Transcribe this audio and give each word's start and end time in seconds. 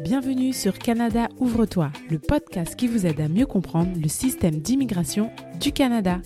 Bienvenue 0.00 0.54
sur 0.54 0.78
Canada 0.78 1.28
Ouvre-toi, 1.38 1.92
le 2.08 2.18
podcast 2.18 2.76
qui 2.76 2.88
vous 2.88 3.04
aide 3.04 3.20
à 3.20 3.28
mieux 3.28 3.44
comprendre 3.44 3.90
le 4.00 4.08
système 4.08 4.56
d'immigration 4.56 5.30
du 5.60 5.70
Canada. 5.70 6.18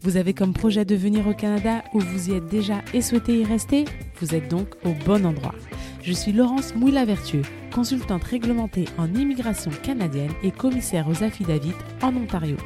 Vous 0.00 0.16
avez 0.16 0.32
comme 0.32 0.54
projet 0.54 0.86
de 0.86 0.94
venir 0.94 1.28
au 1.28 1.34
Canada 1.34 1.84
ou 1.92 2.00
vous 2.00 2.30
y 2.30 2.34
êtes 2.34 2.46
déjà 2.46 2.80
et 2.94 3.02
souhaitez 3.02 3.40
y 3.40 3.44
rester? 3.44 3.84
Vous 4.18 4.34
êtes 4.34 4.48
donc 4.48 4.68
au 4.86 4.94
bon 5.04 5.26
endroit. 5.26 5.54
Je 6.02 6.12
suis 6.14 6.32
Laurence 6.32 6.74
Mouilla-Vertueux, 6.74 7.42
consultante 7.70 8.24
réglementée 8.24 8.86
en 8.96 9.12
immigration 9.14 9.70
canadienne 9.82 10.32
et 10.42 10.50
commissaire 10.50 11.06
aux 11.06 11.22
affidavits 11.22 11.74
en 12.00 12.16
Ontario. 12.16 12.56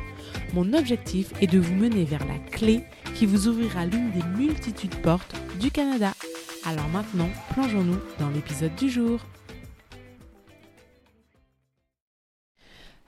Mon 0.55 0.75
objectif 0.75 1.33
est 1.41 1.51
de 1.51 1.59
vous 1.59 1.75
mener 1.75 2.05
vers 2.05 2.25
la 2.25 2.39
clé 2.39 2.84
qui 3.17 3.27
vous 3.27 3.48
ouvrira 3.48 3.84
l'une 3.84 4.12
des 4.12 4.23
multitudes 4.39 4.95
portes 5.03 5.34
du 5.59 5.73
Canada. 5.73 6.12
Alors 6.65 6.89
maintenant, 6.89 7.31
plongeons-nous 7.53 7.98
dans 8.20 8.31
l'épisode 8.31 8.75
du 8.77 8.89
jour. 8.89 9.19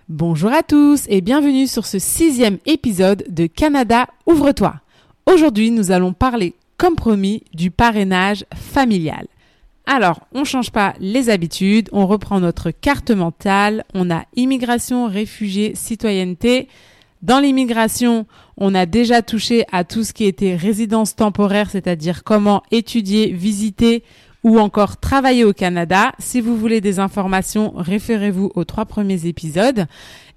Bonjour 0.08 0.50
à 0.54 0.62
tous 0.62 1.04
et 1.10 1.20
bienvenue 1.20 1.66
sur 1.66 1.84
ce 1.84 1.98
sixième 1.98 2.56
épisode 2.64 3.26
de 3.28 3.44
Canada 3.44 4.06
Ouvre-toi. 4.24 4.76
Aujourd'hui, 5.26 5.70
nous 5.70 5.90
allons 5.90 6.14
parler, 6.14 6.54
comme 6.78 6.96
promis, 6.96 7.42
du 7.52 7.70
parrainage 7.70 8.46
familial. 8.54 9.26
Alors, 9.84 10.20
on 10.32 10.44
change 10.44 10.70
pas 10.70 10.94
les 10.98 11.28
habitudes, 11.28 11.90
on 11.92 12.06
reprend 12.06 12.40
notre 12.40 12.70
carte 12.70 13.10
mentale, 13.10 13.84
on 13.92 14.10
a 14.10 14.24
immigration, 14.34 15.08
réfugiés, 15.08 15.74
citoyenneté. 15.74 16.68
Dans 17.20 17.38
l'immigration, 17.38 18.24
on 18.56 18.74
a 18.74 18.86
déjà 18.86 19.20
touché 19.20 19.66
à 19.72 19.84
tout 19.84 20.04
ce 20.04 20.14
qui 20.14 20.24
était 20.24 20.56
résidence 20.56 21.16
temporaire, 21.16 21.68
c'est-à-dire 21.68 22.24
comment 22.24 22.62
étudier, 22.70 23.30
visiter 23.30 24.02
ou 24.44 24.58
encore 24.58 24.98
travailler 24.98 25.44
au 25.44 25.52
Canada. 25.52 26.12
Si 26.18 26.40
vous 26.40 26.56
voulez 26.56 26.80
des 26.80 26.98
informations, 26.98 27.72
référez-vous 27.76 28.52
aux 28.54 28.64
trois 28.64 28.86
premiers 28.86 29.26
épisodes. 29.26 29.86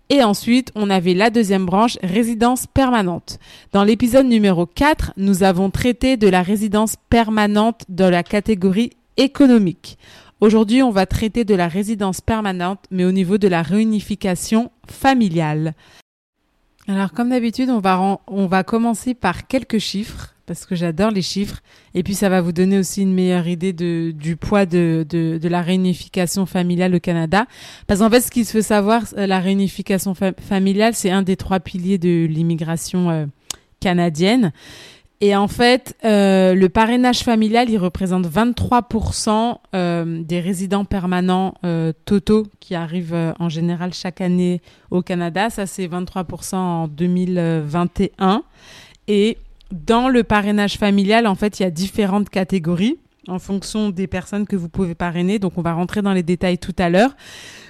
Et 0.09 0.23
ensuite, 0.23 0.71
on 0.75 0.89
avait 0.89 1.13
la 1.13 1.30
deuxième 1.30 1.66
branche, 1.66 1.97
résidence 2.03 2.67
permanente. 2.67 3.39
Dans 3.71 3.85
l'épisode 3.85 4.25
numéro 4.25 4.66
4, 4.66 5.13
nous 5.16 5.43
avons 5.43 5.69
traité 5.69 6.17
de 6.17 6.27
la 6.27 6.41
résidence 6.41 6.95
permanente 7.09 7.85
dans 7.88 8.09
la 8.09 8.21
catégorie 8.21 8.91
économique. 9.16 9.97
Aujourd'hui, 10.41 10.83
on 10.83 10.89
va 10.89 11.05
traiter 11.05 11.45
de 11.45 11.55
la 11.55 11.69
résidence 11.69 12.19
permanente, 12.19 12.80
mais 12.91 13.05
au 13.05 13.11
niveau 13.13 13.38
de 13.38 13.47
la 13.47 13.61
réunification 13.61 14.71
familiale. 14.86 15.75
Alors, 16.88 17.13
comme 17.13 17.30
d'habitude, 17.30 17.69
on 17.69 17.80
va, 17.80 18.19
on 18.27 18.47
va 18.47 18.63
commencer 18.63 19.13
par 19.13 19.47
quelques 19.47 19.77
chiffres 19.77 20.33
parce 20.52 20.66
que 20.66 20.75
j'adore 20.75 21.11
les 21.11 21.21
chiffres. 21.21 21.61
Et 21.94 22.03
puis 22.03 22.13
ça 22.13 22.27
va 22.27 22.41
vous 22.41 22.52
donner 22.52 22.77
aussi 22.77 23.03
une 23.03 23.13
meilleure 23.13 23.47
idée 23.47 23.71
de, 23.71 24.11
du 24.13 24.35
poids 24.35 24.66
de, 24.66 25.05
de, 25.09 25.47
la 25.47 25.61
réunification 25.61 26.45
familiale 26.45 26.93
au 26.93 26.99
Canada. 26.99 27.45
Parce 27.88 28.02
qu'en 28.02 28.09
fait, 28.09 28.19
ce 28.19 28.30
qu'il 28.30 28.43
faut 28.43 28.61
savoir, 28.61 29.03
euh, 29.17 29.27
la 29.27 29.39
réunification 29.39 30.13
familiale, 30.13 30.93
c'est 30.93 31.09
un 31.09 31.21
des 31.21 31.38
trois 31.38 31.61
piliers 31.61 31.97
de 31.97 32.25
l'immigration 32.25 33.09
euh, 33.09 33.25
canadienne. 33.80 34.52
Et 35.21 35.38
en 35.38 35.47
fait, 35.47 35.95
euh, 36.03 36.53
le 36.53 36.67
parrainage 36.67 37.19
familial, 37.19 37.69
il 37.69 37.77
représente 37.77 38.27
23% 38.27 39.55
euh, 39.73 40.21
des 40.21 40.41
résidents 40.41 40.83
permanents 40.83 41.53
totaux 42.03 42.45
qui 42.59 42.75
arrivent 42.75 43.33
en 43.39 43.47
général 43.47 43.93
chaque 43.93 44.19
année 44.19 44.61
au 44.89 45.02
Canada. 45.02 45.49
Ça, 45.49 45.65
c'est 45.65 45.88
23% 45.88 46.55
en 46.55 46.88
2021. 46.89 48.43
Et 49.08 49.38
dans 49.72 50.09
le 50.09 50.23
parrainage 50.23 50.77
familial, 50.77 51.27
en 51.27 51.36
fait, 51.36 51.59
il 51.59 51.64
y 51.64 51.66
a 51.66 51.72
différentes 51.72 52.30
catégories 52.30 52.97
en 53.27 53.39
fonction 53.39 53.89
des 53.89 54.08
personnes 54.08 54.47
que 54.47 54.55
vous 54.55 54.69
pouvez 54.69 54.95
parrainer. 54.95 55.39
Donc, 55.39 55.58
on 55.58 55.61
va 55.61 55.73
rentrer 55.73 56.02
dans 56.02 56.14
les 56.14 56.23
détails 56.23 56.58
tout 56.58 56.76
à 56.77 56.89
l'heure. 56.89 57.15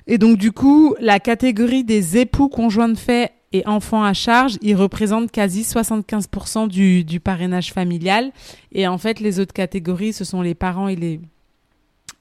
Et 0.07 0.17
donc, 0.17 0.37
du 0.37 0.51
coup, 0.51 0.95
la 0.99 1.19
catégorie 1.19 1.83
des 1.83 2.17
époux, 2.17 2.49
conjoints 2.49 2.89
de 2.89 2.97
fait 2.97 3.31
et 3.53 3.67
enfants 3.67 4.03
à 4.03 4.13
charge, 4.13 4.57
ils 4.61 4.75
représentent 4.75 5.31
quasi 5.31 5.63
75% 5.63 6.67
du, 6.67 7.03
du 7.03 7.19
parrainage 7.19 7.73
familial. 7.73 8.31
Et 8.71 8.87
en 8.87 8.97
fait, 8.97 9.19
les 9.19 9.39
autres 9.39 9.53
catégories, 9.53 10.13
ce 10.13 10.23
sont 10.23 10.41
les 10.41 10.55
parents 10.55 10.87
et 10.87 10.95
les, 10.95 11.19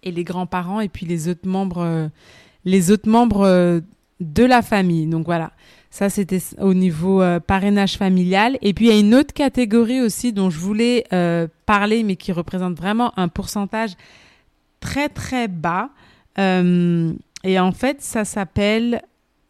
et 0.02 0.10
les 0.10 0.24
grands-parents 0.24 0.80
et 0.80 0.88
puis 0.88 1.06
les 1.06 1.28
autres 1.28 1.47
membres, 1.47 1.82
euh, 1.82 2.08
les 2.64 2.91
autres 2.91 3.08
membres 3.08 3.42
euh, 3.42 3.80
de 4.20 4.44
la 4.44 4.62
famille. 4.62 5.06
Donc 5.06 5.26
voilà. 5.26 5.52
Ça, 5.90 6.08
c'était 6.08 6.38
au 6.58 6.72
niveau 6.72 7.20
euh, 7.20 7.40
parrainage 7.40 7.96
familial. 7.96 8.56
Et 8.62 8.72
puis, 8.74 8.86
il 8.86 8.92
y 8.92 8.96
a 8.96 9.00
une 9.00 9.14
autre 9.14 9.34
catégorie 9.34 10.00
aussi 10.00 10.32
dont 10.32 10.48
je 10.48 10.58
voulais 10.58 11.04
euh, 11.12 11.48
parler, 11.66 12.04
mais 12.04 12.14
qui 12.14 12.30
représente 12.30 12.76
vraiment 12.76 13.12
un 13.18 13.26
pourcentage 13.26 13.90
très, 14.78 15.08
très 15.08 15.48
bas. 15.48 15.90
Euh, 16.38 17.12
et 17.42 17.58
en 17.58 17.72
fait, 17.72 18.00
ça 18.02 18.24
s'appelle 18.24 19.02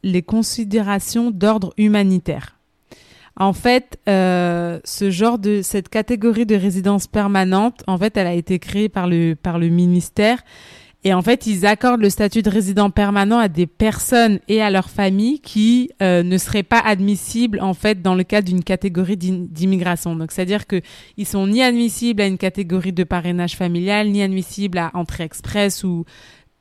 les 0.02 0.22
considérations 0.22 1.30
d'ordre 1.30 1.74
humanitaire. 1.76 2.56
En 3.36 3.52
fait, 3.52 3.98
ce 4.06 5.10
genre 5.10 5.38
de 5.38 5.62
cette 5.62 5.88
catégorie 5.88 6.46
de 6.46 6.56
résidence 6.56 7.06
permanente, 7.06 7.82
en 7.86 7.96
fait, 7.96 8.16
elle 8.16 8.26
a 8.26 8.34
été 8.34 8.58
créée 8.58 8.88
par 8.88 9.06
le 9.06 9.34
par 9.34 9.58
le 9.58 9.68
ministère 9.68 10.42
et 11.02 11.14
en 11.14 11.22
fait, 11.22 11.46
ils 11.46 11.64
accordent 11.64 12.02
le 12.02 12.10
statut 12.10 12.42
de 12.42 12.50
résident 12.50 12.90
permanent 12.90 13.38
à 13.38 13.48
des 13.48 13.66
personnes 13.66 14.38
et 14.48 14.60
à 14.60 14.70
leurs 14.70 14.90
familles 14.90 15.40
qui 15.40 15.90
euh, 16.02 16.22
ne 16.22 16.36
seraient 16.36 16.62
pas 16.62 16.80
admissibles 16.80 17.60
en 17.62 17.72
fait 17.72 18.02
dans 18.02 18.14
le 18.14 18.22
cadre 18.22 18.48
d'une 18.48 18.62
catégorie 18.62 19.16
d'immigration. 19.16 20.14
Donc, 20.14 20.30
c'est-à-dire 20.30 20.66
que 20.66 20.82
ils 21.16 21.26
sont 21.26 21.46
ni 21.46 21.62
admissibles 21.62 22.20
à 22.20 22.26
une 22.26 22.36
catégorie 22.36 22.92
de 22.92 23.04
parrainage 23.04 23.56
familial, 23.56 24.10
ni 24.10 24.22
admissibles 24.22 24.76
à 24.76 24.90
entrée 24.92 25.24
express 25.24 25.84
ou 25.84 26.04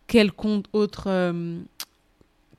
quelconque 0.07 0.65
autre 0.71 1.05
euh, 1.07 1.59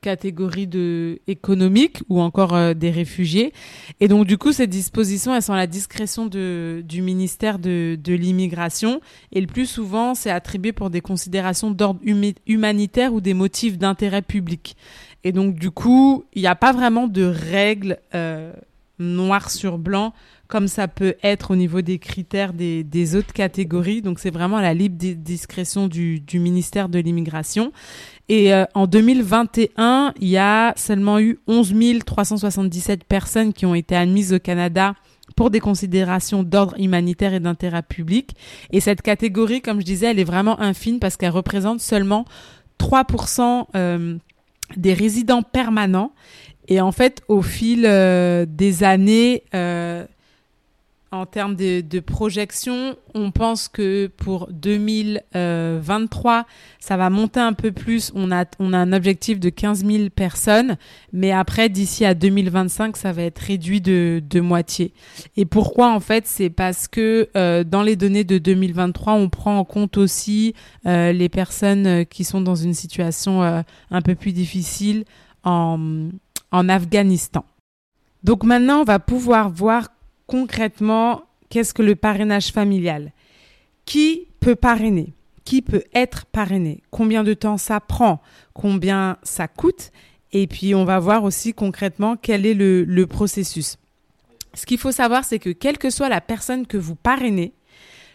catégorie 0.00 0.66
de 0.66 1.21
économique 1.27 1.99
ou 2.09 2.21
encore 2.21 2.55
euh, 2.55 2.75
des 2.75 2.91
réfugiés. 2.91 3.53
Et 4.00 4.09
donc 4.09 4.27
du 4.27 4.38
coup, 4.38 4.53
ces 4.53 4.66
dispositions, 4.66 5.34
elles 5.34 5.43
sont 5.43 5.53
à 5.53 5.56
la 5.56 5.66
discrétion 5.66 6.27
de, 6.27 6.83
du 6.87 7.03
ministère 7.03 7.59
de, 7.59 7.99
de 8.03 8.15
l'immigration. 8.15 9.00
Et 9.33 9.41
le 9.41 9.47
plus 9.47 9.66
souvent, 9.66 10.15
c'est 10.15 10.31
attribué 10.31 10.72
pour 10.72 10.91
des 10.91 11.00
considérations 11.00 11.71
d'ordre 11.71 12.00
humanitaire 12.47 13.12
ou 13.15 13.21
des 13.21 13.34
motifs 13.34 13.78
d'intérêt 13.78 14.22
public. 14.22 14.77
Et 15.25 15.33
donc 15.33 15.55
du 15.55 15.71
coup, 15.71 16.25
il 16.34 16.43
n'y 16.43 16.49
a 16.49 16.55
pas 16.55 16.72
vraiment 16.72 17.06
de 17.06 17.25
règles 17.25 17.99
euh, 18.15 18.53
noir 19.00 19.50
sur 19.50 19.78
blanc 19.78 20.12
comme 20.50 20.69
ça 20.69 20.88
peut 20.88 21.15
être 21.22 21.53
au 21.53 21.56
niveau 21.56 21.81
des 21.81 21.99
critères 21.99 22.53
des, 22.53 23.15
autres 23.15 23.33
catégories. 23.33 24.03
Donc 24.03 24.19
c'est 24.19 24.31
vraiment 24.31 24.61
la 24.61 24.75
libre 24.75 24.97
discrétion 24.99 25.87
du, 25.87 26.21
du 26.21 26.41
ministère 26.41 26.88
de 26.88 26.99
l'immigration. 26.99 27.72
Et 28.28 28.53
euh, 28.53 28.65
en 28.75 28.87
2021, 28.87 30.12
il 30.21 30.28
y 30.28 30.37
a 30.37 30.75
seulement 30.77 31.19
eu 31.19 31.39
11 31.47 31.75
377 32.05 33.05
personnes 33.05 33.53
qui 33.53 33.65
ont 33.65 33.75
été 33.75 33.97
admises 33.97 34.34
au 34.34 34.39
Canada 34.39 34.94
pour 35.37 35.50
des 35.50 35.60
considérations 35.60 36.43
d'ordre 36.43 36.78
humanitaire 36.78 37.33
et 37.33 37.41
d'intérêt 37.41 37.83
public. 37.83 38.34
Et 38.72 38.81
cette 38.81 39.03
catégorie, 39.03 39.62
comme 39.62 39.81
je 39.81 39.87
disais, 39.87 40.06
elle 40.06 40.19
est 40.19 40.25
vraiment 40.25 40.60
infime 40.60 40.99
parce 40.99 41.16
qu'elle 41.16 41.31
représente 41.31 41.81
seulement 41.81 42.25
3% 42.78 43.66
euh, 43.75 44.16
des 44.77 44.94
résidents 44.94 45.43
permanents. 45.43 46.12
Et 46.70 46.81
en 46.81 46.92
fait, 46.92 47.22
au 47.28 47.42
fil 47.42 47.84
euh, 47.84 48.47
des 48.48 48.84
années, 48.84 49.42
euh, 49.54 50.06
en 51.12 51.26
termes 51.26 51.56
de, 51.56 52.00
projection, 52.00 52.94
on 53.14 53.32
pense 53.32 53.66
que 53.66 54.06
pour 54.06 54.47
2023, 54.53 56.47
ça 56.78 56.97
va 56.97 57.10
monter 57.10 57.41
un 57.41 57.53
peu 57.53 57.72
plus. 57.72 58.12
On 58.14 58.30
a, 58.30 58.44
on 58.60 58.72
a 58.72 58.78
un 58.78 58.92
objectif 58.92 59.41
de 59.41 59.48
15 59.48 59.84
000 59.84 60.10
personnes, 60.10 60.76
mais 61.12 61.32
après, 61.32 61.69
d'ici 61.69 62.04
à 62.04 62.14
2025, 62.14 62.97
ça 62.97 63.10
va 63.10 63.22
être 63.22 63.41
réduit 63.41 63.80
de, 63.80 64.41
moitié. 64.41 64.92
Et 65.36 65.47
pourquoi 65.47 65.92
en 65.92 65.98
fait 66.00 66.28
C'est 66.28 66.50
parce 66.50 66.86
que 66.86 67.28
euh, 67.36 67.65
dans 67.65 67.83
les 67.83 67.97
données 67.97 68.24
de 68.24 68.39
2023, 68.39 69.15
on 69.15 69.28
prend 69.28 69.59
en 69.59 69.65
compte 69.65 69.97
aussi 69.98 70.54
euh, 70.86 71.12
les 71.12 71.28
personnes 71.28 72.06
qui 72.06 72.22
sont 72.22 72.41
dans 72.41 72.54
une 72.54 72.74
situation 72.74 73.42
euh, 73.42 73.62
un 73.91 74.00
peu 74.00 74.15
plus 74.15 74.33
difficile 74.33 75.04
en, 75.42 76.09
en 76.50 76.68
Afghanistan. 76.68 77.44
Donc 78.22 78.44
maintenant, 78.44 78.80
on 78.80 78.84
va 78.84 78.98
pouvoir 78.98 79.50
voir 79.50 79.88
concrètement, 80.26 81.22
qu'est-ce 81.48 81.74
que 81.74 81.82
le 81.82 81.97
parrainage 81.97 82.52
familial. 82.52 83.12
Qui 83.84 84.28
peut 84.38 84.54
parrainer? 84.54 85.12
Qui 85.44 85.62
peut 85.62 85.82
être 85.94 86.26
parrainé? 86.26 86.82
Combien 86.91 87.24
de 87.24 87.34
temps 87.34 87.56
ça 87.56 87.80
prend? 87.80 88.20
Combien 88.54 89.16
ça 89.22 89.48
coûte? 89.48 89.91
Et 90.32 90.47
puis, 90.47 90.74
on 90.74 90.84
va 90.84 91.00
voir 91.00 91.24
aussi 91.24 91.52
concrètement 91.52 92.16
quel 92.16 92.47
est 92.47 92.54
le, 92.54 92.84
le 92.84 93.06
processus. 93.06 93.78
Ce 94.54 94.66
qu'il 94.66 94.78
faut 94.78 94.92
savoir, 94.92 95.24
c'est 95.24 95.41
que 95.41 95.50
quelle 95.50 95.78
que 95.78 95.91
soit 95.91 96.08
la 96.08 96.20
personne 96.20 96.66
que 96.66 96.76
vous 96.76 96.94
parrainez, 96.94 97.52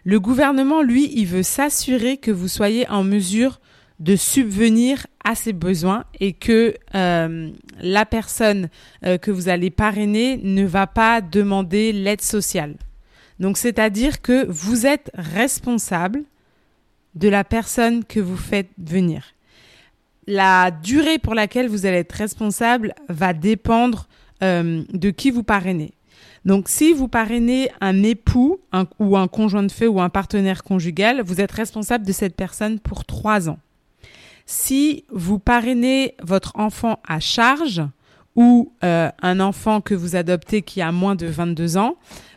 le 0.06 0.20
gouvernement, 0.20 0.82
lui, 0.82 1.12
il 1.14 1.26
veut 1.26 1.44
s'assurer 1.44 2.18
que 2.18 2.32
vous 2.32 2.48
soyez 2.48 2.88
en 2.90 3.04
mesure 3.04 3.60
de 4.00 4.16
subvenir 4.16 5.08
à 5.26 5.36
ses 5.36 5.52
besoins 5.52 6.06
et 6.22 6.32
que 6.32 6.76
euh, 6.94 7.52
la 7.82 8.06
personne 8.06 8.70
euh, 9.04 9.18
que 9.18 9.32
vous 9.32 9.50
allez 9.50 9.72
parrainer 9.72 10.38
ne 10.38 10.64
va 10.64 10.88
pas 10.88 11.20
demander 11.20 11.92
l'aide 11.92 12.22
sociale. 12.22 12.76
Donc 13.40 13.58
c'est-à-dire 13.58 14.22
que 14.22 14.46
vous 14.48 14.86
êtes 14.86 15.12
responsable 15.16 16.24
de 17.16 17.28
la 17.28 17.44
personne 17.44 18.06
que 18.06 18.20
vous 18.22 18.38
faites 18.38 18.70
venir. 18.78 19.34
la 20.28 20.72
durée 20.72 21.20
pour 21.20 21.36
laquelle 21.36 21.68
vous 21.68 21.86
allez 21.86 21.98
être 21.98 22.14
responsable 22.14 22.96
va 23.10 23.34
dépendre 23.34 24.08
euh, 24.42 24.84
de 24.92 25.12
qui 25.12 25.30
vous 25.30 25.44
parrainez. 25.44 25.92
Donc, 26.46 26.68
si 26.70 26.94
vous 26.94 27.08
parrainez 27.08 27.70
un 27.82 28.04
époux 28.04 28.60
ou 29.00 29.18
un 29.18 29.28
conjoint 29.28 29.64
de 29.64 29.72
fait 29.72 29.88
ou 29.88 30.00
un 30.00 30.10
partenaire 30.10 30.64
conjugal, 30.64 31.22
vous 31.24 31.42
êtes 31.42 31.52
responsable 31.52 32.06
de 32.06 32.12
cette 32.12 32.36
personne 32.36 32.80
pour 32.80 33.04
trois 33.06 33.50
ans. 33.50 33.60
Si 34.46 35.06
vous 35.12 35.40
parrainez 35.40 36.16
votre 36.22 36.52
enfant 36.56 37.00
à 37.08 37.20
charge 37.20 37.82
ou 38.36 38.72
euh, 38.84 39.10
un 39.22 39.40
enfant 39.40 39.82
que 39.82 39.96
vous 39.96 40.16
adoptez 40.16 40.62
qui 40.62 40.82
a 40.82 40.92
moins 40.92 41.16
de 41.16 41.26
22 41.26 41.78
ans, 41.78 41.96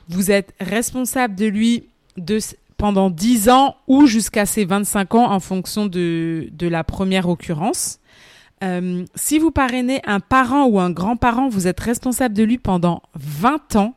vous 0.08 0.31
êtes 0.31 0.55
responsable 0.60 1.34
de 1.34 1.46
lui 1.46 1.84
de, 2.16 2.38
pendant 2.78 3.10
10 3.10 3.50
ans 3.50 3.76
ou 3.88 4.06
jusqu'à 4.06 4.46
ses 4.46 4.64
25 4.64 5.14
ans 5.16 5.31
en 5.31 5.40
fonction 5.40 5.87
de, 5.87 6.49
de 6.50 6.66
la 6.66 6.82
première 6.82 7.28
occurrence. 7.28 7.99
Euh, 8.64 9.05
si 9.14 9.38
vous 9.38 9.50
parrainez 9.50 10.00
un 10.05 10.20
parent 10.20 10.66
ou 10.66 10.81
un 10.81 10.90
grand-parent, 10.90 11.49
vous 11.49 11.66
êtes 11.66 11.81
responsable 11.81 12.34
de 12.34 12.43
lui 12.43 12.58
pendant 12.58 13.02
20 13.14 13.76
ans 13.76 13.94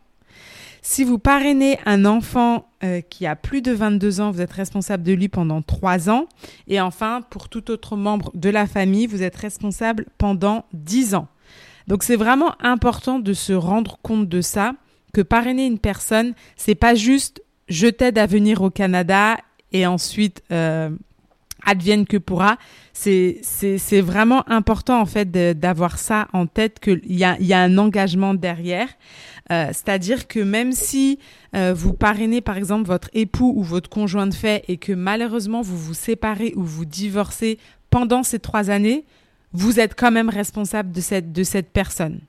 si 0.82 1.04
vous 1.04 1.20
parrainez 1.20 1.80
un 1.86 2.06
enfant 2.06 2.68
euh, 2.84 3.02
qui 3.02 3.28
a 3.28 3.36
plus 3.36 3.62
de 3.62 3.72
22 3.72 4.20
ans, 4.20 4.32
vous 4.32 4.42
êtes 4.42 4.52
responsable 4.52 5.04
de 5.04 5.14
lui 5.14 5.30
pendant 5.30 5.62
3 5.62 6.10
ans. 6.10 6.28
Et 6.68 6.82
enfin, 6.82 7.22
pour 7.30 7.50
tout 7.50 7.70
autre 7.70 7.96
membre 7.96 8.32
de 8.34 8.50
la 8.50 8.66
famille, 8.66 9.06
vous 9.06 9.22
êtes 9.22 9.36
responsable 9.36 10.08
pendant 10.18 10.66
10 10.74 11.16
ans. 11.16 11.28
Donc 11.88 12.04
c'est 12.04 12.16
vraiment 12.16 12.56
important 12.62 13.20
de 13.20 13.34
se 13.34 13.54
rendre 13.54 14.00
compte 14.02 14.28
de 14.28 14.42
ça, 14.42 14.74
que 15.14 15.22
parrainer 15.22 15.66
une 15.66 15.80
personne, 15.80 16.34
c'est 16.56 16.76
pas 16.76 16.96
juste 16.96 17.44
je 17.68 17.88
t'aide 17.88 18.18
à 18.18 18.26
venir 18.26 18.62
au 18.62 18.70
Canada 18.70 19.38
et 19.72 19.88
ensuite 19.88 20.44
euh, 20.52 20.90
advienne 21.66 22.06
que 22.06 22.18
pourra. 22.18 22.58
C'est 22.94 23.40
c'est 23.44 24.02
vraiment 24.02 24.48
important 24.50 25.00
en 25.00 25.06
fait 25.06 25.32
d'avoir 25.32 25.98
ça 25.98 26.28
en 26.34 26.46
tête 26.46 26.80
qu'il 26.80 27.02
y 27.06 27.24
a 27.24 27.38
il 27.40 27.46
y 27.46 27.54
a 27.54 27.62
un 27.62 27.78
engagement 27.78 28.34
derrière. 28.34 28.90
Euh, 29.52 29.68
c'est-à-dire 29.68 30.28
que 30.28 30.40
même 30.40 30.72
si 30.72 31.20
euh, 31.56 31.74
vous 31.76 31.94
parrainez 31.94 32.42
par 32.42 32.58
exemple 32.58 32.88
votre 32.88 33.10
époux 33.14 33.54
ou 33.56 33.64
votre 33.64 33.90
conjoint 33.90 34.28
de 34.28 34.34
fait 34.34 34.64
et 34.68 34.78
que 34.78 34.94
malheureusement 34.94 35.62
vous 35.62 35.78
vous 35.78 35.94
séparez 35.94 36.54
ou 36.56 36.64
vous 36.64 36.86
divorcez 36.86 37.58
pendant 37.90 38.24
ces 38.24 38.40
trois 38.40 38.70
années, 38.70 39.04
vous 39.54 39.80
êtes 39.80 39.96
quand 39.96 40.12
même 40.12 40.30
responsable 40.30 40.92
de 40.92 41.02
cette, 41.02 41.32
de 41.32 41.44
cette 41.44 41.72
personne. 41.72 42.22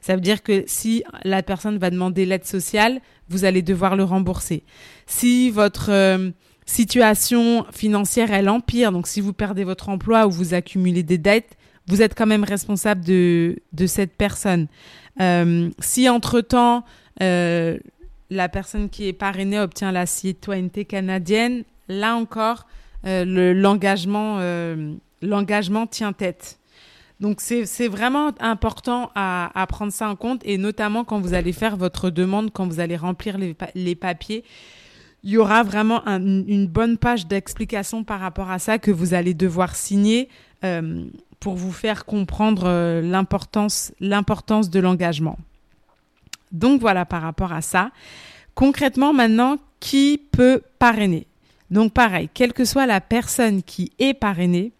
Ça 0.00 0.14
veut 0.14 0.20
dire 0.20 0.42
que 0.42 0.64
si 0.66 1.02
la 1.24 1.42
personne 1.42 1.78
va 1.78 1.90
demander 1.90 2.26
l'aide 2.26 2.44
sociale, 2.44 3.00
vous 3.28 3.44
allez 3.44 3.62
devoir 3.62 3.96
le 3.96 4.04
rembourser. 4.04 4.62
Si 5.06 5.50
votre 5.50 5.90
euh, 5.90 6.30
situation 6.66 7.64
financière, 7.72 8.32
elle 8.32 8.48
empire, 8.48 8.92
donc 8.92 9.06
si 9.06 9.20
vous 9.20 9.32
perdez 9.32 9.64
votre 9.64 9.88
emploi 9.88 10.26
ou 10.26 10.30
vous 10.30 10.52
accumulez 10.52 11.04
des 11.04 11.16
dettes, 11.16 11.56
vous 11.86 12.02
êtes 12.02 12.14
quand 12.14 12.26
même 12.26 12.44
responsable 12.44 13.04
de, 13.04 13.56
de 13.72 13.86
cette 13.86 14.12
personne. 14.16 14.66
Euh, 15.20 15.70
si 15.78 16.08
entre-temps, 16.08 16.84
euh, 17.22 17.78
la 18.30 18.48
personne 18.48 18.90
qui 18.90 19.06
est 19.06 19.12
parrainée 19.12 19.60
obtient 19.60 19.92
la 19.92 20.06
citoyenneté 20.06 20.84
canadienne, 20.84 21.62
là 21.88 22.16
encore, 22.16 22.66
euh, 23.06 23.54
l'engagement 23.54 24.40
l'engagement 25.22 25.86
tient 25.86 26.12
tête. 26.12 26.58
Donc 27.20 27.40
c'est 27.40 27.88
vraiment 27.88 28.32
important 28.40 29.10
à, 29.14 29.50
à, 29.58 29.66
prendre 29.66 29.92
ça 29.92 30.10
en 30.10 30.16
compte 30.16 30.42
et 30.44 30.58
notamment 30.58 31.04
quand 31.04 31.20
vous 31.20 31.32
allez 31.32 31.52
faire 31.52 31.76
votre 31.76 32.10
demande, 32.10 32.52
quand 32.52 32.66
vous 32.66 32.80
allez 32.80 32.96
remplir 32.96 33.38
les, 33.38 33.56
les 33.74 33.94
papiers, 33.94 34.44
il 35.22 35.30
y 35.30 35.38
aura 35.38 35.62
vraiment 35.62 36.06
un, 36.06 36.20
une 36.20 36.66
bonne 36.66 36.98
page 36.98 37.26
d'explication 37.26 38.04
par 38.04 38.20
rapport 38.20 38.50
à 38.50 38.58
ça 38.58 38.78
que 38.78 38.90
vous 38.90 39.14
allez 39.14 39.34
devoir 39.34 39.74
signer. 39.74 40.28
Euh, 40.64 41.04
pour 41.40 41.54
vous 41.54 41.72
faire 41.72 42.04
comprendre 42.04 42.64
euh, 42.66 43.00
l'importance 43.02 43.92
de 44.00 44.80
l'engagement. 44.80 45.38
Donc 46.52 46.80
voilà 46.80 47.04
par 47.04 47.22
rapport 47.22 47.52
à 47.52 47.60
ça. 47.60 47.90
Concrètement 48.54 49.12
maintenant, 49.12 49.56
qui 49.80 50.20
peut 50.32 50.62
parrainer? 50.78 51.26
Donc 51.70 51.92
pareil, 51.92 52.30
quelle 52.32 52.52
que 52.52 52.64
soit 52.64 52.86
la 52.86 53.00
personne 53.00 53.62
qui 53.62 53.92
est 53.98 54.14
parrainée, 54.14 54.72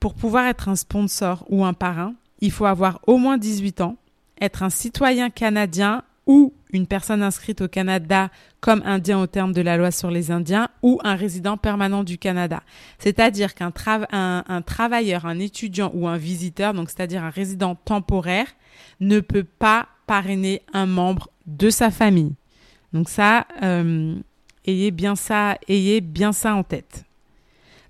pour 0.00 0.14
pouvoir 0.14 0.46
être 0.46 0.68
un 0.68 0.76
sponsor 0.76 1.44
ou 1.48 1.64
un 1.64 1.72
parrain, 1.72 2.14
il 2.40 2.50
faut 2.50 2.66
avoir 2.66 3.00
au 3.06 3.16
moins 3.16 3.38
18 3.38 3.80
ans, 3.80 3.96
être 4.40 4.62
un 4.62 4.70
citoyen 4.70 5.30
canadien 5.30 6.02
ou 6.26 6.52
une 6.72 6.86
personne 6.86 7.22
inscrite 7.22 7.60
au 7.60 7.68
Canada 7.68 8.30
comme 8.60 8.82
indien 8.84 9.20
au 9.20 9.26
terme 9.26 9.52
de 9.52 9.62
la 9.62 9.76
loi 9.76 9.90
sur 9.90 10.10
les 10.10 10.30
Indiens 10.30 10.68
ou 10.82 11.00
un 11.04 11.14
résident 11.14 11.56
permanent 11.56 12.02
du 12.02 12.18
Canada. 12.18 12.62
C'est-à-dire 12.98 13.54
qu'un 13.54 13.72
un, 14.12 14.62
travailleur, 14.62 15.26
un 15.26 15.38
étudiant 15.38 15.90
ou 15.94 16.08
un 16.08 16.16
visiteur, 16.16 16.74
donc 16.74 16.90
c'est-à-dire 16.90 17.22
un 17.22 17.30
résident 17.30 17.76
temporaire, 17.76 18.48
ne 19.00 19.20
peut 19.20 19.44
pas 19.44 19.86
parrainer 20.06 20.62
un 20.72 20.86
membre 20.86 21.30
de 21.46 21.70
sa 21.70 21.90
famille. 21.90 22.34
Donc 22.92 23.08
ça, 23.08 23.46
euh, 23.62 24.16
ayez 24.66 24.90
bien 24.90 25.16
ça, 25.16 25.58
ayez 25.68 26.00
bien 26.00 26.32
ça 26.32 26.54
en 26.54 26.64
tête. 26.64 27.04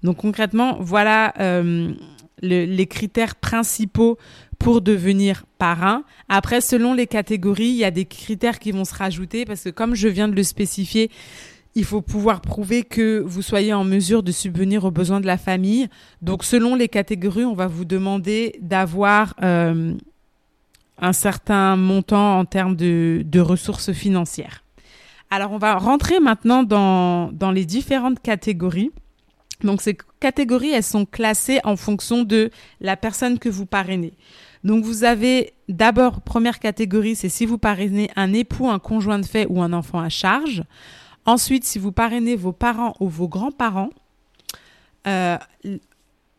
Donc 0.03 0.19
concrètement, 0.19 0.77
voilà 0.81 1.33
euh, 1.41 1.95
les 2.43 2.87
critères 2.87 3.37
principaux 3.37 4.19
pour 4.59 4.81
devenir 4.81 5.45
parrain. 5.59 6.03
Après, 6.29 6.61
selon 6.61 6.95
les 6.95 7.07
catégories, 7.07 7.69
il 7.69 7.77
y 7.77 7.85
a 7.85 7.91
des 7.91 8.05
critères 8.05 8.59
qui 8.59 8.73
vont 8.73 8.85
se 8.85 8.95
rajouter 8.95 9.45
parce 9.45 9.63
que 9.63 9.71
comme 9.71 9.95
je 9.95 10.09
viens 10.09 10.29
de 10.29 10.35
le 10.35 10.43
spécifier, 10.43 11.11
il 11.75 11.85
faut 11.85 12.01
pouvoir 12.01 12.41
prouver 12.41 12.85
que 12.85 13.21
vous 13.21 13.43
soyez 13.43 13.75
en 13.75 13.85
mesure 13.85 14.23
de 14.23 14.33
subvenir 14.33 14.85
aux 14.85 14.91
besoins 14.91 15.21
de 15.21 15.27
la 15.27 15.37
famille. 15.37 15.89
Donc, 16.23 16.43
selon 16.43 16.75
les 16.75 16.89
catégories, 16.89 17.45
on 17.45 17.53
va 17.53 17.67
vous 17.67 17.85
demander 17.85 18.57
d'avoir 18.63 19.35
euh, 19.43 19.95
un 20.99 21.13
certain 21.13 21.77
montant 21.77 22.39
en 22.39 22.45
termes 22.47 22.77
de, 22.77 23.41
ressources 23.41 23.93
financières. 23.93 24.65
Alors, 25.31 25.53
on 25.53 25.59
va 25.59 25.77
rentrer 25.77 26.19
maintenant 26.19 26.63
dans, 26.63 27.31
dans 27.33 27.51
les 27.51 27.67
différentes 27.67 28.21
catégories. 28.21 28.91
Donc, 29.63 29.83
ces 29.83 29.99
catégories, 30.27 30.71
elles 30.71 30.83
sont 30.83 31.07
classées 31.07 31.61
en 31.63 31.77
fonction 31.77 32.25
de 32.25 32.51
la 32.81 32.97
personne 32.97 33.39
que 33.39 33.49
vous 33.49 33.65
parrainez. 33.65 34.15
Donc 34.65 34.83
vous 34.85 35.05
avez 35.05 35.53
d'abord, 35.69 36.21
première 36.21 36.59
catégorie, 36.59 37.15
c'est 37.15 37.29
si 37.29 37.47
vous 37.47 37.59
parrainez 37.59 38.11
un 38.17 38.33
époux, 38.33 38.69
un 38.69 38.81
conjoint 38.81 39.21
de 39.21 39.25
fait 39.25 39.47
ou 39.49 39.63
un 39.63 39.73
enfant 39.73 40.01
à 40.01 40.09
charge. 40.09 40.65
Ensuite, 41.27 41.63
si 41.63 41.79
vous 41.79 41.93
parrainez 41.93 42.35
vos 42.35 42.51
parents 42.51 42.95
ou 42.99 43.09
vos 43.09 43.29
grands-parents. 43.29 43.91
Euh, 45.07 45.39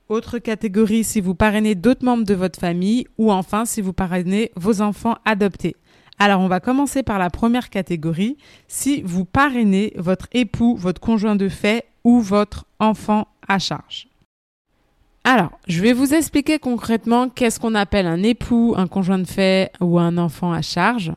autre 0.09 0.37
catégorie, 0.39 1.05
si 1.05 1.21
vous 1.21 1.35
parrainez 1.35 1.75
d'autres 1.75 2.03
membres 2.03 2.25
de 2.25 2.33
votre 2.33 2.59
famille. 2.59 3.07
Ou 3.17 3.31
enfin, 3.31 3.63
si 3.63 3.79
vous 3.79 3.93
parrainez 3.93 4.51
vos 4.57 4.81
enfants 4.81 5.15
adoptés. 5.23 5.77
Alors, 6.19 6.41
on 6.41 6.49
va 6.49 6.59
commencer 6.59 7.03
par 7.03 7.19
la 7.19 7.29
première 7.29 7.69
catégorie. 7.69 8.35
Si 8.67 9.01
vous 9.03 9.23
parrainez 9.23 9.93
votre 9.95 10.27
époux, 10.33 10.75
votre 10.75 10.99
conjoint 10.99 11.37
de 11.37 11.47
fait 11.47 11.85
ou 12.03 12.19
votre 12.19 12.65
enfant 12.79 13.27
à 13.47 13.59
charge. 13.59 14.07
Alors, 15.23 15.51
je 15.67 15.81
vais 15.81 15.93
vous 15.93 16.13
expliquer 16.13 16.57
concrètement 16.57 17.27
qu'est-ce 17.27 17.59
qu'on 17.59 17.75
appelle 17.75 18.07
un 18.07 18.23
époux, 18.23 18.75
un 18.77 18.87
conjoint 18.87 19.19
de 19.19 19.27
fait 19.27 19.71
ou 19.81 19.99
un 19.99 20.17
enfant 20.17 20.53
à 20.53 20.61
charge. 20.61 21.11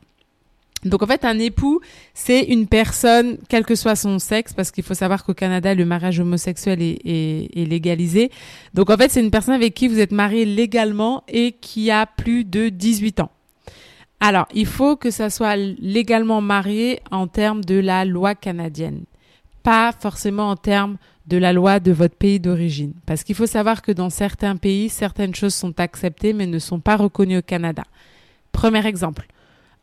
Donc 0.84 1.02
en 1.02 1.06
fait, 1.06 1.24
un 1.24 1.38
époux, 1.38 1.80
c'est 2.14 2.40
une 2.40 2.66
personne, 2.66 3.36
quel 3.48 3.66
que 3.66 3.74
soit 3.74 3.96
son 3.96 4.18
sexe, 4.18 4.52
parce 4.54 4.70
qu'il 4.70 4.82
faut 4.82 4.94
savoir 4.94 5.24
qu'au 5.24 5.34
Canada, 5.34 5.74
le 5.74 5.84
mariage 5.84 6.20
homosexuel 6.20 6.80
est, 6.80 6.98
est, 7.04 7.64
légalisé. 7.66 8.30
Donc 8.72 8.88
en 8.88 8.96
fait, 8.96 9.10
c'est 9.10 9.20
une 9.20 9.30
personne 9.30 9.54
avec 9.54 9.74
qui 9.74 9.88
vous 9.88 10.00
êtes 10.00 10.12
marié 10.12 10.46
légalement 10.46 11.22
et 11.28 11.52
qui 11.52 11.90
a 11.90 12.06
plus 12.06 12.44
de 12.44 12.70
18 12.70 13.20
ans. 13.20 13.30
Alors, 14.20 14.48
il 14.54 14.66
faut 14.66 14.96
que 14.96 15.10
ça 15.10 15.30
soit 15.30 15.56
légalement 15.56 16.40
marié 16.40 17.00
en 17.10 17.26
termes 17.26 17.62
de 17.62 17.78
la 17.78 18.04
loi 18.04 18.34
canadienne, 18.34 19.04
pas 19.62 19.92
forcément 19.92 20.50
en 20.50 20.56
termes 20.56 20.96
de 21.26 21.36
la 21.36 21.52
loi 21.52 21.80
de 21.80 21.92
votre 21.92 22.16
pays 22.16 22.40
d'origine. 22.40 22.92
Parce 23.06 23.24
qu'il 23.24 23.34
faut 23.34 23.46
savoir 23.46 23.82
que 23.82 23.92
dans 23.92 24.10
certains 24.10 24.56
pays, 24.56 24.88
certaines 24.88 25.34
choses 25.34 25.54
sont 25.54 25.78
acceptées 25.78 26.32
mais 26.32 26.46
ne 26.46 26.58
sont 26.58 26.80
pas 26.80 26.96
reconnues 26.96 27.38
au 27.38 27.42
Canada. 27.42 27.84
Premier 28.52 28.86
exemple. 28.86 29.26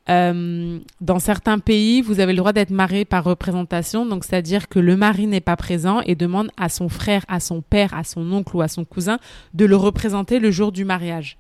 Euh, 0.10 0.80
dans 1.02 1.20
certains 1.20 1.60
pays, 1.60 2.02
vous 2.02 2.22
avez 2.22 2.32
le 2.32 2.38
droit 2.38 2.54
d'être 2.54 2.70
marié 2.70 3.04
par 3.04 3.26
représentation, 3.26 4.06
donc 4.06 4.24
c'est-à-dire 4.24 4.70
que 4.70 4.80
le 4.80 4.96
mari 4.96 5.28
n'est 5.28 5.42
pas 5.42 5.58
présent 5.58 6.00
et 6.02 6.16
demande 6.16 6.50
à 6.56 6.70
son 6.70 6.88
frère, 6.88 7.26
à 7.28 7.42
son 7.42 7.62
père, 7.62 7.94
à 7.94 8.06
son 8.06 8.32
oncle 8.32 8.56
ou 8.56 8.62
à 8.62 8.70
son 8.70 8.86
cousin 8.86 9.20
de 9.54 9.66
le 9.66 9.76
représenter 9.76 10.40
le 10.40 10.50
jour 10.50 10.72
du 10.72 10.86
mariage. 10.86 11.38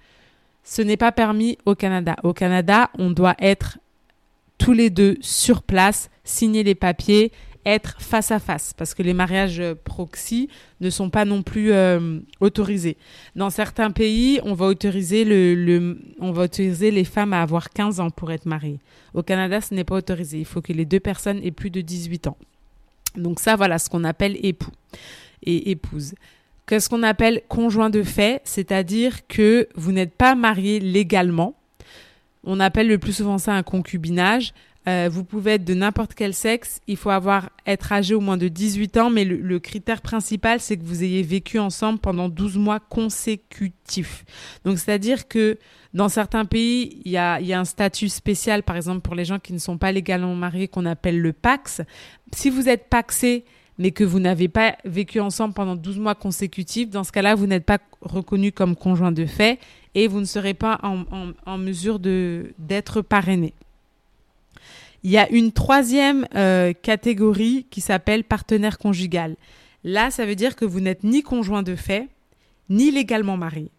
Ce 0.64 0.82
n'est 0.82 0.98
pas 0.98 1.14
permis 1.14 1.58
au 1.66 1.76
Canada. 1.76 2.18
Au 2.24 2.34
Canada, 2.34 2.90
on 2.98 3.12
doit 3.12 3.36
être 3.40 3.78
tous 4.58 4.74
les 4.74 4.90
deux 4.90 5.18
sur 5.22 5.64
place, 5.64 6.10
signer 6.26 6.64
les 6.64 6.76
papiers 6.76 7.32
être 7.68 7.96
face 8.00 8.32
à 8.32 8.40
face 8.40 8.74
parce 8.74 8.94
que 8.94 9.04
les 9.04 9.14
mariages 9.14 9.62
proxy 9.84 10.48
ne 10.80 10.90
sont 10.90 11.10
pas 11.10 11.26
non 11.26 11.44
plus 11.44 11.72
euh, 11.74 12.20
autorisés. 12.40 12.98
Dans 13.36 13.50
certains 13.50 13.92
pays, 13.92 14.40
on 14.44 14.54
va 14.54 14.68
autoriser 14.68 15.26
on 16.20 16.32
va 16.32 16.44
autoriser 16.44 16.92
les 16.92 17.04
femmes 17.04 17.34
à 17.34 17.42
avoir 17.42 17.70
15 17.70 18.00
ans 18.00 18.10
pour 18.10 18.32
être 18.32 18.46
mariées. 18.46 18.80
Au 19.14 19.22
Canada, 19.22 19.60
ce 19.60 19.74
n'est 19.74 19.84
pas 19.84 19.96
autorisé. 19.96 20.40
Il 20.40 20.46
faut 20.46 20.62
que 20.62 20.74
les 20.74 20.86
deux 20.86 21.02
personnes 21.02 21.42
aient 21.44 21.52
plus 21.52 21.70
de 21.70 21.82
18 21.82 22.28
ans. 22.28 22.38
Donc 23.16 23.40
ça, 23.40 23.56
voilà 23.56 23.80
ce 23.80 23.90
qu'on 23.90 24.04
appelle 24.06 24.38
époux 24.46 24.72
et 25.44 25.72
épouse. 25.72 26.14
Qu'est-ce 26.68 26.90
qu'on 26.90 27.04
appelle 27.04 27.42
conjoint 27.48 27.90
de 27.90 28.04
fait 28.04 28.42
C'est-à-dire 28.44 29.28
que 29.28 29.68
vous 29.76 29.92
n'êtes 29.92 30.14
pas 30.14 30.36
marié 30.36 30.80
légalement. 30.80 31.56
On 32.44 32.60
appelle 32.60 32.88
le 32.88 32.98
plus 32.98 33.14
souvent 33.14 33.38
ça 33.38 33.54
un 33.54 33.64
concubinage. 33.64 34.54
Euh, 34.88 35.10
vous 35.12 35.26
pouvez 35.26 35.54
être 35.54 35.66
de 35.66 35.74
n'importe 35.74 36.14
quel 36.14 36.34
sexe. 36.34 36.80
Il 36.88 36.96
faut 36.96 37.10
avoir 37.10 37.50
être 37.66 37.92
âgé 37.92 38.16
au 38.16 38.22
moins 38.22 38.38
de 38.38 38.48
18 38.48 38.98
ans, 38.98 39.10
mais 39.10 39.26
le, 39.26 39.60
critère 39.60 40.02
principal, 40.02 40.62
c'est 40.62 40.78
que 40.78 40.86
vous 40.86 41.04
ayez 41.04 41.24
vécu 41.24 41.60
ensemble 41.60 42.00
pendant 42.00 42.30
12 42.30 42.58
mois 42.58 42.80
consécutifs. 42.80 44.24
Donc, 44.64 44.80
c'est-à-dire 44.80 45.28
que 45.28 45.58
dans 45.94 46.08
certains 46.08 46.46
pays, 46.46 47.02
il 47.04 47.12
y 47.12 47.18
a, 47.18 47.36
un 47.36 47.66
statut 47.66 48.08
spécial, 48.08 48.64
par 48.64 48.78
exemple 48.78 49.02
pour 49.02 49.16
les 49.16 49.26
gens 49.26 49.40
qui 49.40 49.52
ne 49.52 49.58
sont 49.58 49.78
pas 49.78 49.92
légalement 49.92 50.36
mariés, 50.36 50.70
qu'on 50.70 50.86
appelle 50.86 51.20
le 51.20 51.34
Pax. 51.34 51.82
Si 52.34 52.50
vous 52.50 52.70
êtes 52.70 52.88
paxé, 52.88 53.44
mais 53.78 53.92
que 53.92 54.04
vous 54.04 54.20
n'avez 54.20 54.48
pas 54.48 54.78
vécu 54.86 55.20
ensemble 55.20 55.54
pendant 55.54 55.76
12 55.76 56.00
mois 56.00 56.16
consécutifs, 56.16 56.90
dans 56.90 57.04
ce 57.04 57.12
cas-là, 57.12 57.36
vous 57.36 57.46
n'êtes 57.46 57.66
pas 57.66 57.80
reconnu 58.02 58.52
comme 58.54 58.76
conjoint 58.76 59.12
de 59.12 59.26
fait 59.26 59.60
et 59.96 60.08
vous 60.08 60.20
ne 60.20 60.26
serez 60.26 60.54
pas 60.54 60.80
en 60.82 61.58
mesure 61.58 62.00
d'être 62.00 63.02
parrainé. 63.02 63.54
Il 65.04 65.12
y 65.12 65.18
a 65.18 65.30
une 65.30 65.52
troisième 65.52 66.28
euh, 66.36 66.74
catégorie 66.74 67.66
qui 67.70 67.82
s'appelle 67.82 68.24
partenaire 68.24 68.78
conjugal. 68.78 69.36
Là, 69.84 70.12
ça 70.12 70.26
veut 70.26 70.36
dire 70.36 70.56
que 70.56 70.66
vous 70.66 70.80
n'êtes 70.80 71.04
ni 71.04 71.24
conjoint 71.24 71.64
de 71.64 71.76
fait, 71.76 72.10
ni 72.70 72.92
légalement 72.92 73.38
marié. 73.38 73.72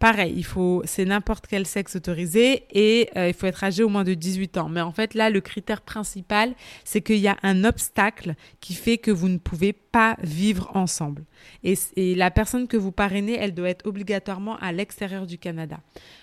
Pareil, 0.00 0.34
il 0.36 0.44
faut, 0.44 0.82
c'est 0.84 1.04
n'importe 1.04 1.46
quel 1.46 1.66
sexe 1.66 1.96
autorisé 1.96 2.64
et 2.72 3.08
euh, 3.16 3.28
il 3.28 3.34
faut 3.34 3.46
être 3.46 3.62
âgé 3.62 3.82
au 3.82 3.88
moins 3.88 4.04
de 4.04 4.12
18 4.12 4.58
ans. 4.58 4.68
Mais 4.68 4.80
en 4.80 4.92
fait, 4.92 5.14
là, 5.14 5.30
le 5.30 5.40
critère 5.40 5.80
principal, 5.80 6.54
c'est 6.84 7.00
qu'il 7.00 7.18
y 7.18 7.28
a 7.28 7.38
un 7.42 7.64
obstacle 7.64 8.34
qui 8.60 8.74
fait 8.74 8.98
que 8.98 9.10
vous 9.10 9.28
ne 9.28 9.38
pouvez 9.38 9.72
pas 9.72 10.16
vivre 10.20 10.70
ensemble. 10.74 11.24
Et, 11.62 11.74
et 11.96 12.14
la 12.16 12.30
personne 12.30 12.66
que 12.66 12.76
vous 12.76 12.92
parrainez, 12.92 13.38
elle 13.38 13.54
doit 13.54 13.70
être 13.70 13.86
obligatoirement 13.86 14.58
à 14.58 14.72
l'extérieur 14.72 15.26
du 15.26 15.38
Canada. 15.38 15.78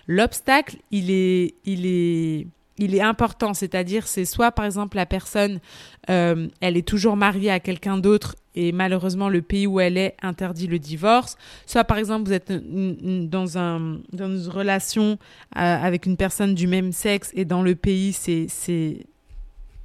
L'obstacle, 0.06 0.76
il 0.92 1.10
est, 1.10 1.56
il 1.66 1.86
est, 1.86 2.48
il 2.82 2.96
est 2.96 3.02
important, 3.02 3.54
c'est-à-dire 3.54 4.08
c'est 4.08 4.26
soit 4.26 4.52
par 4.52 4.66
exemple 4.66 4.98
la 4.98 5.06
personne, 5.06 5.60
euh, 6.10 6.48
elle 6.62 6.78
est 6.78 6.88
toujours 6.88 7.16
mariée 7.16 7.52
à 7.52 7.60
quelqu'un 7.60 7.98
d'autre 7.98 8.36
et 8.56 8.72
malheureusement 8.72 9.30
le 9.30 9.44
pays 9.44 9.68
où 9.68 9.80
elle 9.80 9.98
est 9.98 10.16
interdit 10.24 10.66
le 10.66 10.80
divorce, 10.80 11.38
soit 11.68 11.84
par 11.84 11.98
exemple 11.98 12.26
vous 12.26 12.34
êtes 12.34 12.52
dans, 12.52 13.58
un, 13.58 14.00
dans 14.12 14.36
une 14.36 14.48
relation 14.48 15.12
euh, 15.12 15.18
avec 15.56 16.08
une 16.08 16.18
personne 16.18 16.56
du 16.56 16.66
même 16.66 16.92
sexe 16.92 17.32
et 17.36 17.46
dans 17.46 17.62
le 17.62 17.76
pays 17.76 18.14
c'est 18.14 18.48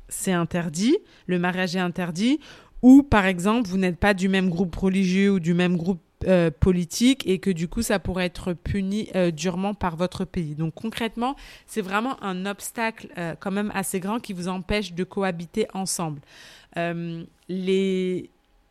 c'est 0.09 0.33
interdit, 0.33 0.97
le 1.27 1.39
mariage 1.39 1.75
est 1.75 1.81
interdit, 1.81 2.39
ou 2.81 3.03
par 3.03 3.27
exemple 3.27 3.69
vous 3.69 3.77
n'êtes 3.77 3.99
pas 3.99 4.15
du 4.15 4.29
même 4.29 4.49
groupe 4.49 4.75
religieux 4.75 5.33
ou 5.33 5.41
du 5.41 5.53
même 5.53 5.77
groupe 5.77 6.01
euh, 6.25 6.51
politique 6.51 7.27
et 7.27 7.41
que 7.41 7.51
du 7.51 7.69
coup 7.69 7.83
ça 7.83 7.99
pourrait 7.99 8.25
être 8.25 8.55
puni 8.55 9.11
euh, 9.15 9.31
durement 9.31 9.75
par 9.75 9.97
votre 9.97 10.25
pays. 10.25 10.55
Donc 10.55 10.73
concrètement, 10.75 11.37
c'est 11.67 11.83
vraiment 11.83 12.23
un 12.23 12.47
obstacle 12.47 13.09
euh, 13.19 13.35
quand 13.39 13.51
même 13.51 13.71
assez 13.75 14.01
grand 14.01 14.19
qui 14.19 14.33
vous 14.33 14.49
empêche 14.49 14.95
de 14.95 15.05
cohabiter 15.05 15.67
ensemble. 15.75 16.23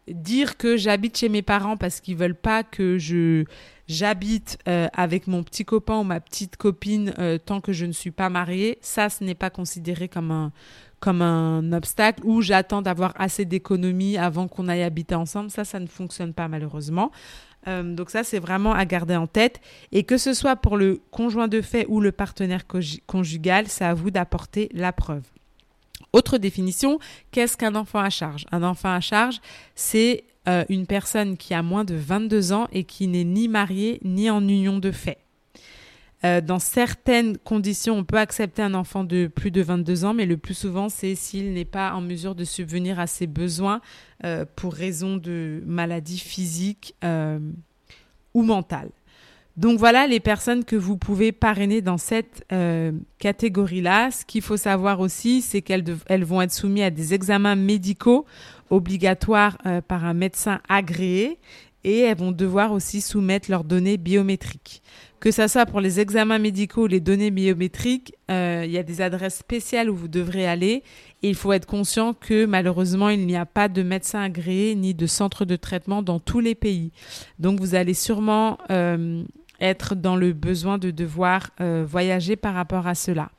Dire 0.07 0.57
que 0.57 0.77
j'habite 0.77 1.17
chez 1.17 1.29
mes 1.29 1.41
parents 1.41 1.77
parce 1.77 1.99
qu'ils 1.99 2.15
veulent 2.15 2.35
pas 2.35 2.63
que 2.63 2.97
je 2.97 3.45
j'habite 3.87 4.57
avec 4.65 5.27
mon 5.27 5.43
petit 5.43 5.63
copain 5.63 5.99
ou 5.99 6.03
ma 6.03 6.19
petite 6.19 6.57
copine 6.57 7.13
tant 7.45 7.61
que 7.61 7.71
je 7.71 7.85
ne 7.85 7.91
suis 7.91 8.11
pas 8.11 8.29
mariée, 8.29 8.79
ça 8.81 9.09
ce 9.09 9.23
n'est 9.23 9.35
pas 9.35 9.51
considéré 9.51 10.07
comme 10.07 10.31
un 10.31 10.51
comme 10.99 11.21
un 11.21 11.71
obstacle 11.71 12.21
ou 12.25 12.41
j'attends 12.41 12.81
d'avoir 12.81 13.13
assez 13.15 13.45
d'économies 13.45 14.17
avant 14.17 14.47
qu'on 14.47 14.67
aille 14.67 14.81
habiter 14.81 15.13
ensemble. 15.13 15.51
Ça, 15.51 15.63
ça 15.63 15.79
ne 15.79 15.85
fonctionne 15.85 16.33
pas 16.33 16.47
malheureusement. 16.47 17.11
Euh, 17.67 17.83
donc 17.95 18.09
ça, 18.09 18.23
c'est 18.23 18.39
vraiment 18.39 18.73
à 18.73 18.85
garder 18.85 19.15
en 19.15 19.27
tête. 19.27 19.61
Et 19.91 20.03
que 20.03 20.17
ce 20.17 20.33
soit 20.33 20.55
pour 20.55 20.77
le 20.77 21.01
conjoint 21.11 21.47
de 21.47 21.61
fait 21.61 21.85
ou 21.89 22.01
le 22.01 22.11
partenaire 22.11 22.63
conjugal, 23.05 23.65
c'est 23.67 23.85
à 23.85 23.93
vous 23.93 24.11
d'apporter 24.11 24.69
la 24.73 24.91
preuve. 24.91 25.23
Autre 26.15 26.37
définition, 26.37 26.97
qu'est-ce 27.31 27.57
qu'un 27.57 27.75
enfant 27.75 27.99
à 27.99 28.09
charge? 28.09 28.45
Un 28.53 28.63
enfant 28.63 28.93
à 28.93 29.01
charge, 29.01 29.41
c'est 29.75 30.23
euh, 30.47 30.63
une 30.69 30.87
personne 30.87 31.35
qui 31.35 31.53
a 31.53 31.61
moins 31.61 31.83
de 31.83 31.93
22 31.93 32.53
ans 32.53 32.69
et 32.71 32.85
qui 32.85 33.09
n'est 33.09 33.25
ni 33.25 33.49
mariée 33.49 33.99
ni 34.01 34.29
en 34.29 34.39
union 34.47 34.79
de 34.79 34.91
fait. 34.91 35.17
Euh, 36.23 36.39
dans 36.39 36.59
certaines 36.59 37.37
conditions, 37.37 37.97
on 37.97 38.05
peut 38.05 38.17
accepter 38.17 38.61
un 38.61 38.75
enfant 38.75 39.03
de 39.03 39.27
plus 39.27 39.51
de 39.51 39.61
22 39.61 40.05
ans, 40.05 40.13
mais 40.13 40.25
le 40.25 40.37
plus 40.37 40.53
souvent, 40.53 40.87
c'est 40.87 41.15
s'il 41.15 41.51
n'est 41.51 41.65
pas 41.65 41.91
en 41.91 41.99
mesure 41.99 42.33
de 42.33 42.45
subvenir 42.45 42.97
à 42.97 43.07
ses 43.07 43.27
besoins 43.27 43.81
euh, 44.23 44.45
pour 44.55 44.73
raison 44.73 45.17
de 45.17 45.61
maladie 45.65 46.19
physique 46.19 46.95
ou 48.33 48.41
mentale. 48.41 48.89
Donc 49.57 49.79
voilà 49.79 50.05
les 50.07 50.19
personnes 50.19 50.65
que 50.65 50.75
vous 50.75 50.97
pouvez 50.97 51.31
parrainer 51.31 51.81
dans 51.81 51.97
cette 51.97 52.45
catégorie-là. 53.19 54.11
Ce 54.11 54.25
qu'il 54.25 54.41
faut 54.41 54.57
savoir 54.57 54.99
aussi, 54.99 55.41
c'est 55.41 55.61
qu'elles 55.61 55.85
elles 56.07 56.25
vont 56.25 56.41
être 56.41 56.51
soumises 56.51 56.83
à 56.83 56.89
des 56.89 57.13
examens 57.13 57.55
médicaux 57.55 58.25
obligatoires 58.69 59.57
par 59.87 60.03
un 60.03 60.13
médecin 60.13 60.59
agréé 60.67 61.39
et 61.85 61.99
elles 61.99 62.17
vont 62.17 62.31
devoir 62.31 62.71
aussi 62.71 62.99
soumettre 62.99 63.49
leurs 63.51 63.63
données 63.63 63.97
biométriques. 63.97 64.81
Que 65.19 65.29
ça 65.29 65.47
soit 65.47 65.67
pour 65.67 65.81
les 65.81 65.99
examens 65.99 66.39
médicaux 66.39 66.85
ou 66.85 66.87
les 66.87 66.99
données 66.99 67.29
biométriques, 67.29 68.15
euh, 68.31 68.63
il 68.65 68.71
y 68.71 68.79
a 68.79 68.83
des 68.83 69.01
adresses 69.01 69.37
spéciales 69.37 69.89
où 69.91 69.95
vous 69.95 70.07
devrez 70.07 70.47
aller 70.47 70.81
et 71.21 71.29
il 71.29 71.35
faut 71.35 71.53
être 71.53 71.67
conscient 71.67 72.15
que 72.15 72.45
malheureusement, 72.45 73.09
il 73.09 73.27
n'y 73.27 73.35
a 73.37 73.45
pas 73.45 73.69
de 73.69 73.83
médecin 73.83 74.21
agréé 74.21 74.73
ni 74.73 74.95
de 74.95 75.05
centre 75.05 75.45
de 75.45 75.55
traitement 75.55 76.01
dans 76.01 76.19
tous 76.19 76.39
les 76.39 76.55
pays. 76.55 76.91
Donc, 77.37 77.59
vous 77.59 77.75
allez 77.75 77.93
sûrement 77.93 78.57
euh, 78.71 79.23
être 79.59 79.95
dans 79.95 80.15
le 80.15 80.33
besoin 80.33 80.77
de 80.77 80.91
devoir 80.91 81.51
euh, 81.61 81.85
voyager 81.87 82.35
par 82.35 82.53
rapport 82.53 82.87
à 82.87 82.95
cela. 82.95 83.29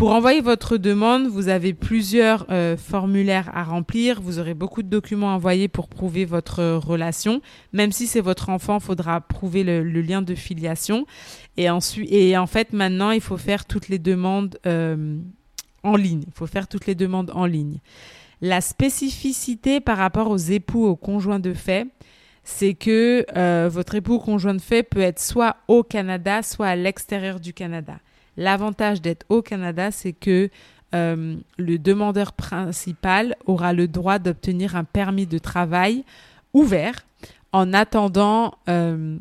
Pour 0.00 0.12
envoyer 0.12 0.40
votre 0.40 0.78
demande, 0.78 1.26
vous 1.26 1.48
avez 1.48 1.74
plusieurs 1.74 2.46
euh, 2.50 2.78
formulaires 2.78 3.50
à 3.52 3.64
remplir. 3.64 4.22
Vous 4.22 4.38
aurez 4.38 4.54
beaucoup 4.54 4.82
de 4.82 4.88
documents 4.88 5.32
à 5.32 5.34
envoyer 5.34 5.68
pour 5.68 5.88
prouver 5.88 6.24
votre 6.24 6.62
relation. 6.76 7.42
Même 7.74 7.92
si 7.92 8.06
c'est 8.06 8.22
votre 8.22 8.48
enfant, 8.48 8.78
il 8.78 8.82
faudra 8.82 9.20
prouver 9.20 9.62
le, 9.62 9.82
lien 10.00 10.22
de 10.22 10.34
filiation. 10.34 11.04
Et 11.58 11.68
ensuite, 11.68 12.10
et 12.10 12.38
en 12.38 12.46
fait, 12.46 12.72
maintenant, 12.72 13.10
il 13.10 13.20
faut 13.20 13.36
faire 13.36 13.66
toutes 13.66 13.88
les 13.90 13.98
demandes 13.98 14.58
euh, 14.66 15.18
en 15.82 15.96
ligne. 15.96 16.22
Il 16.26 16.32
faut 16.32 16.46
faire 16.46 16.66
toutes 16.66 16.86
les 16.86 16.94
demandes 16.94 17.30
en 17.34 17.44
ligne. 17.44 17.80
La 18.40 18.62
spécificité 18.62 19.80
par 19.80 19.98
rapport 19.98 20.30
aux 20.30 20.38
époux, 20.38 20.86
aux 20.86 20.96
conjoints 20.96 21.40
de 21.40 21.52
fait, 21.52 21.86
c'est 22.50 22.74
que 22.74 23.24
euh, 23.36 23.70
votre 23.72 23.94
époux 23.94 24.14
ou 24.14 24.18
conjoint 24.18 24.54
de 24.54 24.60
fait 24.60 24.82
peut 24.82 25.00
être 25.00 25.20
soit 25.20 25.56
au 25.68 25.82
Canada, 25.82 26.42
soit 26.42 26.66
à 26.66 26.76
l'extérieur 26.76 27.38
du 27.38 27.54
Canada. 27.54 27.98
L'avantage 28.36 29.00
d'être 29.00 29.24
au 29.28 29.40
Canada, 29.40 29.90
c'est 29.92 30.12
que 30.12 30.50
euh, 30.94 31.36
le 31.56 31.78
demandeur 31.78 32.32
principal 32.32 33.36
aura 33.46 33.72
le 33.72 33.86
droit 33.86 34.18
d'obtenir 34.18 34.74
un 34.74 34.82
permis 34.84 35.26
de 35.26 35.38
travail 35.38 36.04
ouvert 36.52 37.06
en 37.52 37.72
attendant, 37.72 38.54
euh, 38.68 39.16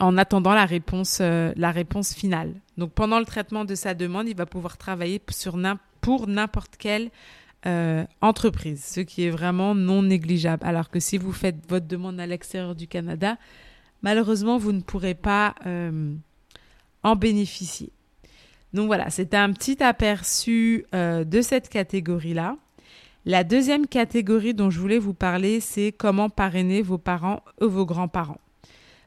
en 0.00 0.16
attendant 0.16 0.54
la, 0.54 0.64
réponse, 0.64 1.20
la 1.20 1.70
réponse 1.70 2.14
finale. 2.14 2.54
Donc 2.78 2.90
pendant 2.92 3.18
le 3.18 3.26
traitement 3.26 3.66
de 3.66 3.74
sa 3.74 3.92
demande, 3.92 4.28
il 4.28 4.36
va 4.36 4.46
pouvoir 4.46 4.78
travailler 4.78 5.20
pour 6.00 6.26
n'importe 6.26 6.76
quelle 7.62 8.08
entreprise, 8.20 8.84
ce 8.84 9.00
qui 9.00 9.24
est 9.24 9.30
vraiment 9.30 9.74
non 9.74 10.02
négligeable. 10.02 10.64
Alors 10.66 10.90
que 10.90 11.00
si 11.00 11.18
vous 11.18 11.32
faites 11.32 11.68
votre 11.68 11.86
demande 11.86 12.20
à 12.20 12.26
l'extérieur 12.26 12.74
du 12.74 12.86
Canada, 12.86 13.36
malheureusement, 14.02 14.58
vous 14.58 14.72
ne 14.72 14.80
pourrez 14.80 15.14
pas 15.14 15.54
en 17.02 17.16
bénéficier. 17.16 17.92
Donc 18.72 18.86
voilà, 18.86 19.10
c'était 19.10 19.36
un 19.36 19.52
petit 19.52 19.82
aperçu 19.82 20.84
euh, 20.94 21.24
de 21.24 21.40
cette 21.42 21.68
catégorie-là. 21.68 22.56
La 23.26 23.44
deuxième 23.44 23.86
catégorie 23.86 24.54
dont 24.54 24.70
je 24.70 24.78
voulais 24.78 24.98
vous 24.98 25.14
parler, 25.14 25.60
c'est 25.60 25.92
comment 25.92 26.30
parrainer 26.30 26.80
vos 26.80 26.98
parents 26.98 27.42
ou 27.60 27.68
vos 27.68 27.84
grands-parents. 27.84 28.40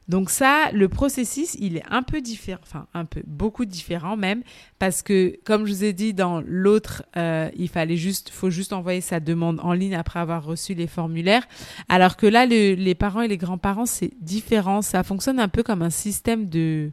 Donc 0.08 0.30
ça, 0.30 0.70
le 0.72 0.88
processus, 0.88 1.54
il 1.58 1.76
est 1.76 1.84
un 1.90 2.02
peu 2.02 2.20
différent, 2.20 2.60
enfin 2.62 2.86
un 2.94 3.04
peu, 3.04 3.22
beaucoup 3.26 3.64
différent 3.64 4.16
même, 4.16 4.42
parce 4.78 5.02
que 5.02 5.38
comme 5.44 5.66
je 5.66 5.72
vous 5.72 5.84
ai 5.84 5.92
dit 5.92 6.12
dans 6.12 6.42
l'autre, 6.46 7.04
euh, 7.16 7.50
il 7.56 7.68
fallait 7.68 7.96
juste, 7.96 8.30
faut 8.30 8.50
juste 8.50 8.72
envoyer 8.72 9.00
sa 9.00 9.20
demande 9.20 9.60
en 9.60 9.72
ligne 9.72 9.94
après 9.94 10.20
avoir 10.20 10.44
reçu 10.44 10.74
les 10.74 10.86
formulaires, 10.86 11.46
alors 11.88 12.16
que 12.16 12.26
là, 12.26 12.44
les 12.46 12.94
parents 12.94 13.22
et 13.22 13.28
les 13.28 13.38
grands-parents, 13.38 13.86
c'est 13.86 14.12
différent. 14.20 14.82
Ça 14.82 15.02
fonctionne 15.02 15.40
un 15.40 15.48
peu 15.48 15.62
comme 15.62 15.82
un 15.82 15.90
système 15.90 16.48
de 16.48 16.92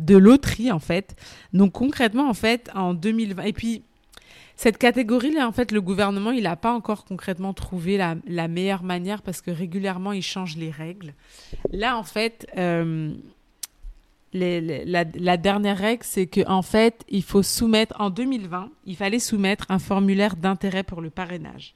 de 0.00 0.16
loterie 0.16 0.72
en 0.72 0.78
fait. 0.78 1.14
Donc 1.52 1.72
concrètement 1.72 2.28
en 2.28 2.34
fait 2.34 2.70
en 2.74 2.94
2020 2.94 3.42
et 3.44 3.52
puis 3.52 3.84
cette 4.60 4.76
catégorie-là, 4.76 5.48
en 5.48 5.52
fait, 5.52 5.72
le 5.72 5.80
gouvernement, 5.80 6.32
il 6.32 6.42
n'a 6.42 6.54
pas 6.54 6.74
encore 6.74 7.06
concrètement 7.06 7.54
trouvé 7.54 7.96
la, 7.96 8.46
meilleure 8.46 8.82
manière 8.82 9.22
parce 9.22 9.40
que 9.40 9.50
régulièrement, 9.50 10.12
il 10.12 10.20
change 10.20 10.58
les 10.58 10.70
règles. 10.70 11.14
Là, 11.72 11.96
en 11.96 12.02
fait, 12.02 12.46
euh, 12.58 13.10
la, 14.34 15.36
dernière 15.38 15.78
règle, 15.78 16.02
c'est 16.04 16.26
qu'en 16.26 16.58
en 16.58 16.60
fait, 16.60 17.06
il 17.08 17.22
faut 17.22 17.42
soumettre, 17.42 17.98
en 17.98 18.10
2020, 18.10 18.68
il 18.84 18.96
fallait 18.96 19.18
soumettre 19.18 19.64
un 19.70 19.78
formulaire 19.78 20.36
d'intérêt 20.36 20.82
pour 20.82 21.00
le 21.00 21.08
parrainage. 21.08 21.74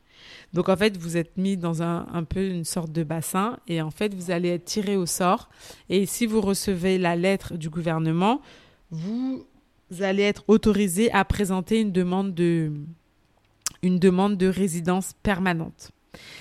Donc 0.52 0.68
en 0.68 0.76
fait, 0.76 0.98
vous 0.98 1.16
êtes 1.16 1.38
mis 1.38 1.56
dans 1.56 1.82
un, 1.82 2.06
un, 2.12 2.24
peu 2.24 2.46
une 2.46 2.64
sorte 2.64 2.92
de 2.92 3.02
bassin 3.02 3.60
et 3.66 3.80
en 3.80 3.90
fait, 3.90 4.14
vous 4.14 4.30
allez 4.30 4.50
être 4.50 4.66
tiré 4.66 4.94
au 4.94 5.06
sort. 5.06 5.48
Et 5.88 6.04
si 6.04 6.26
vous 6.26 6.42
recevez 6.42 6.98
la 6.98 7.16
lettre 7.16 7.56
du 7.56 7.70
gouvernement, 7.70 8.42
vous 8.90 9.46
allez 10.00 10.22
être 10.22 10.44
autorisé 10.48 11.10
à 11.12 11.24
présenter 11.24 11.80
une 11.80 11.92
demande 11.92 12.34
de, 12.34 12.72
une 13.82 13.98
demande 13.98 14.36
de 14.36 14.46
résidence 14.46 15.14
permanente. 15.22 15.90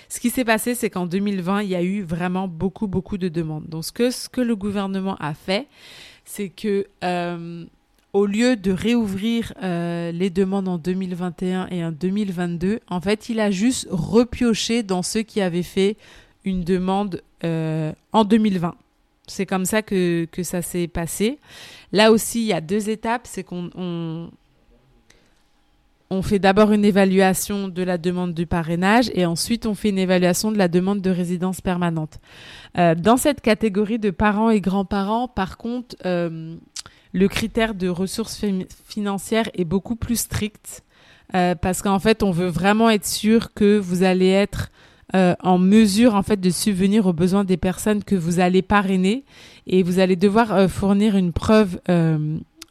Ce 0.10 0.20
qui 0.20 0.30
s'est 0.30 0.46
passé, 0.46 0.76
c'est 0.76 0.90
qu'en 0.90 1.06
2020, 1.06 1.64
il 1.64 1.70
y 1.70 1.76
a 1.76 1.84
eu 1.84 2.04
vraiment 2.04 2.48
beaucoup, 2.48 2.88
beaucoup 2.88 3.18
de 3.18 3.30
demandes. 3.30 3.66
Donc, 3.68 3.86
ce 3.86 3.92
que, 3.92 4.12
ce 4.12 4.30
que 4.30 4.42
le 4.42 4.56
gouvernement 4.56 5.16
a 5.20 5.34
fait, 5.34 5.68
c'est 6.26 6.50
que 6.50 6.88
euh, 7.04 7.66
au 8.14 8.26
lieu 8.28 8.56
de 8.56 8.72
réouvrir 8.72 9.54
euh, 9.64 10.12
les 10.12 10.30
demandes 10.30 10.68
en 10.68 10.78
2021 10.78 11.68
et 11.70 11.84
en 11.84 11.92
2022, 11.92 12.80
en 12.88 13.02
fait, 13.02 13.30
il 13.30 13.40
a 13.40 13.50
juste 13.52 13.88
repioché 13.90 14.84
dans 14.84 15.02
ceux 15.02 15.24
qui 15.24 15.42
avaient 15.42 15.64
fait 15.64 15.98
une 16.46 16.64
demande 16.64 17.22
euh, 17.44 17.92
en 18.12 18.24
2020. 18.24 18.76
C'est 19.28 19.46
comme 19.46 19.66
ça 19.66 19.82
que, 19.82 20.26
que 20.26 20.44
ça 20.44 20.62
s'est 20.62 20.88
passé. 20.88 21.40
Là 21.92 22.12
aussi, 22.12 22.42
il 22.42 22.48
y 22.48 22.54
a 22.54 22.62
deux 22.62 22.90
étapes. 22.90 23.26
C'est 23.26 23.44
qu'on 23.44 23.70
on 26.14 26.22
fait 26.22 26.40
d'abord 26.40 26.72
une 26.72 26.86
évaluation 26.86 27.68
de 27.68 27.84
la 27.84 27.98
demande 27.98 28.34
du 28.34 28.46
parrainage 28.46 29.10
et 29.14 29.26
ensuite 29.26 29.66
on 29.66 29.74
fait 29.74 29.90
une 29.90 29.98
évaluation 29.98 30.52
de 30.52 30.58
la 30.58 30.68
demande 30.68 31.02
de 31.02 31.10
résidence 31.10 31.60
permanente. 31.60 32.20
Euh, 32.78 32.96
dans 32.96 33.18
cette 33.18 33.42
catégorie 33.42 34.00
de 34.00 34.12
parents 34.12 34.50
et 34.50 34.62
grands-parents, 34.62 35.28
par 35.28 35.58
contre, 35.58 35.96
euh, 36.06 36.56
le 37.14 37.28
critère 37.28 37.74
de 37.74 37.88
ressources 37.88 38.44
financières 38.86 39.50
est 39.56 39.66
beaucoup 39.66 39.96
plus 39.96 40.18
strict 40.18 40.84
euh, 41.36 41.56
parce 41.56 41.82
qu'en 41.82 42.00
fait, 42.00 42.22
on 42.24 42.32
veut 42.32 42.48
vraiment 42.48 42.90
être 42.90 43.08
sûr 43.08 43.54
que 43.54 43.78
vous 43.78 44.04
allez 44.04 44.30
être 44.30 44.70
en 45.14 45.58
mesure 45.60 46.16
en 46.16 46.24
fait 46.24 46.42
de 46.42 46.50
subvenir 46.50 47.06
aux 47.06 47.14
besoins 47.14 47.44
des 47.44 47.58
personnes 47.58 48.04
que 48.04 48.16
vous 48.16 48.40
allez 48.40 48.62
parrainer 48.62 49.26
et 49.68 49.84
vous 49.84 50.00
allez 50.00 50.16
devoir 50.16 50.70
fournir 50.70 51.16
une 51.16 51.34
preuve 51.34 51.80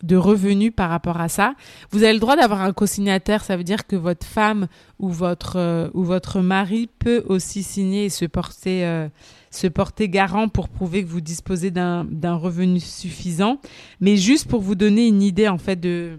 de 0.02 0.16
revenus 0.16 0.72
par 0.74 0.90
rapport 0.90 1.20
à 1.20 1.28
ça. 1.28 1.54
Vous 1.90 2.02
avez 2.02 2.12
le 2.12 2.18
droit 2.18 2.36
d'avoir 2.36 2.62
un 2.62 2.72
co-signataire, 2.72 3.44
ça 3.44 3.56
veut 3.56 3.64
dire 3.64 3.86
que 3.86 3.96
votre 3.96 4.26
femme 4.26 4.66
ou 4.98 5.08
votre 5.08 5.56
euh, 5.56 5.88
ou 5.94 6.02
votre 6.02 6.40
mari 6.40 6.88
peut 6.98 7.22
aussi 7.28 7.62
signer 7.62 8.06
et 8.06 8.10
se 8.10 8.24
porter 8.24 8.84
euh, 8.84 9.08
se 9.50 9.66
porter 9.66 10.08
garant 10.08 10.48
pour 10.48 10.68
prouver 10.68 11.04
que 11.04 11.08
vous 11.08 11.20
disposez 11.20 11.70
d'un 11.70 12.34
revenu 12.34 12.80
suffisant. 12.80 13.58
Mais 14.00 14.16
juste 14.16 14.48
pour 14.48 14.60
vous 14.60 14.74
donner 14.74 15.06
une 15.06 15.22
idée 15.22 15.48
en 15.48 15.58
fait 15.58 15.76
de 15.76 16.18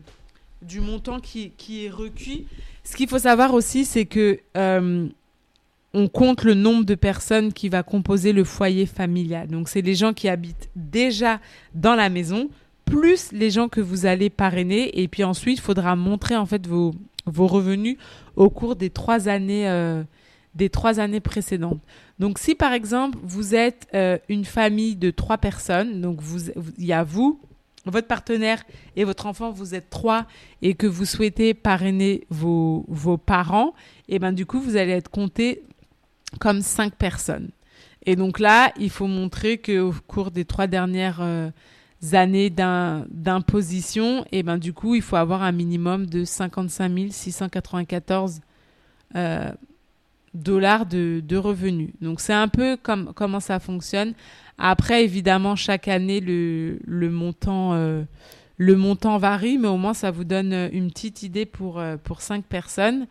du 0.62 0.80
montant 0.80 1.20
qui 1.20 1.52
qui 1.58 1.86
est 1.86 1.90
requis. 1.90 2.48
Ce 2.86 2.96
qu'il 2.98 3.08
faut 3.08 3.20
savoir 3.20 3.54
aussi, 3.54 3.86
c'est 3.86 4.06
que 4.06 4.40
euh, 4.58 5.08
on 5.94 6.08
compte 6.08 6.44
le 6.44 6.56
nombre 6.56 6.86
de 6.86 6.96
personnes 6.96 7.54
qui 7.54 7.70
va 7.70 7.84
composer 7.84 8.34
le 8.34 8.44
foyer 8.44 8.86
familial. 8.86 9.48
Donc, 9.48 9.70
c'est 9.70 9.82
les 9.82 9.96
gens 9.96 10.14
qui 10.14 10.28
habitent 10.28 10.70
déjà 10.76 11.40
dans 11.76 11.96
la 11.96 12.10
maison, 12.10 12.50
plus 12.86 13.32
les 13.32 13.52
gens 13.52 13.70
que 13.70 13.80
vous 13.80 14.06
allez 14.06 14.30
parrainer. 14.30 15.02
Et 15.02 15.08
puis 15.08 15.24
ensuite, 15.24 15.60
il 15.60 15.62
faudra 15.62 15.96
montrer 15.96 16.36
en 16.36 16.46
fait 16.46 16.66
vos, 16.66 16.96
vos 17.26 17.48
revenus 17.48 17.98
au 18.36 18.50
cours 18.50 18.76
des 18.76 18.90
trois 18.90 19.28
années, 19.30 19.70
euh, 19.70 20.04
des 20.56 20.70
trois 20.70 21.00
années 21.00 21.20
précédentes. 21.20 21.82
Donc, 22.18 22.40
si 22.40 22.56
par 22.56 22.74
exemple, 22.74 23.20
vous 23.22 23.54
êtes 23.54 23.88
euh, 23.94 24.18
une 24.30 24.46
famille 24.46 24.96
de 24.96 25.12
trois 25.12 25.38
personnes, 25.38 26.02
donc 26.02 26.22
il 26.80 26.86
y 26.86 26.94
a 26.94 27.04
vous, 27.04 27.40
votre 27.86 28.08
partenaire 28.08 28.64
et 28.96 29.04
votre 29.04 29.26
enfant, 29.26 29.52
vous 29.52 29.76
êtes 29.76 29.90
trois 29.90 30.26
et 30.62 30.74
que 30.74 30.88
vous 30.88 31.06
souhaitez 31.06 31.54
parrainer 31.54 32.26
vos, 32.30 32.86
vos 32.88 33.18
parents, 33.18 33.74
et 34.08 34.20
ben 34.20 34.32
du 34.32 34.46
coup, 34.46 34.60
vous 34.60 34.78
allez 34.78 34.94
être 34.94 35.10
compté 35.10 35.64
comme 36.40 36.62
cinq 36.62 36.96
personnes. 36.96 37.50
Et 38.06 38.16
donc 38.16 38.40
là, 38.40 38.72
il 38.78 38.90
faut 38.90 39.08
montrer 39.08 39.58
qu'au 39.58 39.94
cours 40.08 40.32
des 40.32 40.46
trois 40.46 40.68
dernières 40.68 41.22
euh, 41.22 41.50
années 42.12 42.50
d'imposition, 42.50 44.26
et 44.32 44.44
ben 44.44 44.58
du 44.58 44.74
coup, 44.74 44.96
il 44.96 45.02
faut 45.02 45.16
avoir 45.16 45.42
un 45.44 45.52
minimum 45.52 46.06
de 46.06 46.26
55 46.26 47.12
694 47.12 48.42
euh, 49.16 49.52
dollars 50.34 50.86
de, 50.86 51.36
revenus. 51.38 51.92
Donc 52.02 52.20
c'est 52.20 52.34
un 52.34 52.48
peu 52.50 52.76
comme 52.82 53.14
comment 53.16 53.40
ça 53.40 53.60
fonctionne. 53.60 54.14
Après, 54.58 55.04
évidemment, 55.04 55.56
chaque 55.56 55.88
année, 55.88 56.20
le, 56.20 57.10
montant 57.10 57.74
euh, 57.74 58.04
le 58.58 58.76
montant 58.76 59.18
varie, 59.18 59.58
mais 59.58 59.70
au 59.70 59.78
moins 59.78 59.94
ça 59.94 60.12
vous 60.12 60.26
donne 60.26 60.70
une 60.74 60.90
petite 60.92 61.24
idée 61.24 61.46
pour 61.46 61.82
pour 62.04 62.22
cinq 62.22 62.44
personnes. 62.44 63.08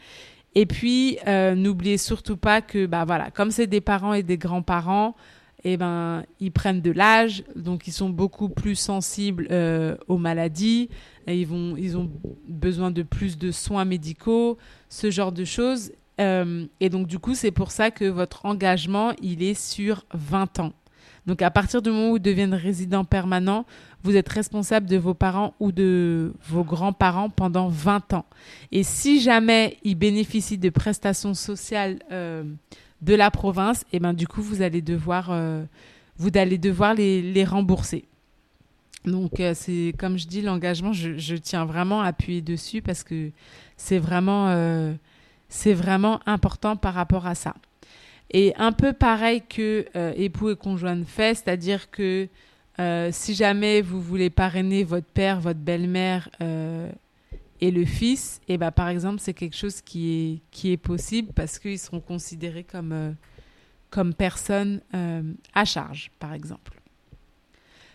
Et 0.55 0.67
puis, 0.67 1.19
n'oubliez 1.27 1.97
surtout 1.97 2.37
pas 2.37 2.61
que, 2.61 2.87
bah 2.87 3.05
voilà, 3.05 3.31
comme 3.31 3.51
c'est 3.51 3.67
des 3.67 3.81
parents 3.81 4.13
et 4.13 4.23
des 4.23 4.37
grands-parents, 4.37 5.15
eh 5.65 5.77
ben, 5.77 6.25
ils 6.41 6.51
prennent 6.51 6.81
de 6.81 6.91
l'âge, 6.91 7.45
donc 7.55 7.87
ils 7.87 7.93
sont 7.93 8.11
beaucoup 8.11 8.49
plus 8.49 8.75
sensibles 8.75 9.47
euh, 9.51 9.97
aux 10.09 10.19
maladies, 10.19 10.89
et 11.27 11.41
ils, 11.41 11.47
vont, 11.47 11.77
ils 11.77 11.97
ont 11.97 12.11
besoin 12.49 12.91
de 12.91 13.03
plus 13.03 13.39
de 13.39 13.53
soins 13.53 13.85
médicaux, 13.85 14.59
ce 14.89 15.11
genre 15.11 15.33
de 15.33 15.45
choses. 15.45 15.93
Euh, 16.21 16.67
et 16.81 16.89
donc, 16.89 17.07
du 17.07 17.19
coup, 17.19 17.35
c'est 17.35 17.53
pour 17.53 17.71
ça 17.71 17.91
que 17.91 18.05
votre 18.05 18.45
engagement, 18.45 19.13
il 19.23 19.43
est 19.43 19.59
sur 19.59 20.05
20 20.13 20.59
ans. 20.59 20.73
Donc, 21.27 21.41
à 21.41 21.51
partir 21.51 21.83
du 21.83 21.91
moment 21.91 22.09
où 22.09 22.13
vous 22.13 22.19
deviennent 22.19 22.55
résident 22.55 23.05
permanent, 23.05 23.65
vous 24.03 24.17
êtes 24.17 24.29
responsable 24.29 24.87
de 24.87 24.97
vos 24.97 25.15
parents 25.15 25.55
ou 25.61 25.71
de 25.71 26.35
vos 26.49 26.65
grands-parents 26.65 27.31
pendant 27.31 27.69
20 27.69 28.15
ans. 28.15 28.27
Et 28.73 28.83
si 28.83 29.21
jamais 29.21 29.79
ils 29.85 29.95
bénéficient 29.95 30.59
de 30.59 30.71
prestations 30.71 31.35
sociales 31.35 32.01
euh, 32.11 32.43
de 33.03 33.15
la 33.15 33.31
province, 33.31 33.85
et 33.93 34.01
ben 34.01 34.13
du 34.13 34.27
coup 34.27 34.43
vous 34.43 34.63
allez 34.63 34.83
devoir 34.83 35.29
euh, 35.31 35.65
vous 36.17 36.31
allez 36.35 36.59
devoir 36.59 36.95
les, 36.95 37.45
rembourser. 37.45 38.05
Donc 39.05 39.39
euh, 39.41 39.53
c'est 39.55 39.95
comme 39.99 40.19
je 40.19 40.27
dis 40.27 40.43
l'engagement, 40.43 40.93
je, 40.93 41.37
tiens 41.37 41.65
vraiment 41.65 42.03
à 42.03 42.07
appuyer 42.07 42.43
dessus 42.43 42.83
parce 42.83 43.05
que 43.05 43.31
c'est 43.77 43.99
vraiment 43.99 44.49
important 46.27 46.77
par 46.77 46.95
rapport 46.95 47.27
à 47.27 47.37
ça. 47.37 47.55
Et 48.33 48.55
un 48.57 48.73
peu 48.73 48.93
pareil 48.93 49.43
que 49.47 49.87
époux 50.17 50.51
et 50.51 50.57
conjoint 50.57 51.05
fait, 51.05 51.35
c'est-à-dire 51.35 51.91
que 51.91 52.29
si 53.11 53.35
jamais 53.35 53.83
vous 53.83 54.01
voulez 54.01 54.31
parrainer 54.31 54.85
votre 54.85 55.07
père, 55.07 55.39
votre 55.39 55.61
belle-mère 55.61 56.31
et 57.63 57.71
le 57.71 57.85
fils, 57.85 58.41
et 58.49 58.55
eh 58.55 58.59
ben, 58.59 58.73
par 58.73 58.89
exemple, 58.89 59.21
c'est 59.21 59.35
quelque 59.35 59.57
chose 59.57 59.83
qui 59.83 60.11
est, 60.11 60.41
qui 60.51 60.73
est 60.73 60.77
possible 60.77 61.33
parce 61.33 61.61
qu'ils 61.61 61.79
seront 61.79 62.01
considérés 62.01 62.65
comme, 62.65 62.91
euh, 62.91 63.13
comme 63.89 64.15
personnes 64.15 64.81
euh, 64.95 65.23
à 65.55 65.65
charge, 65.65 66.11
par 66.19 66.35
exemple. 66.35 66.73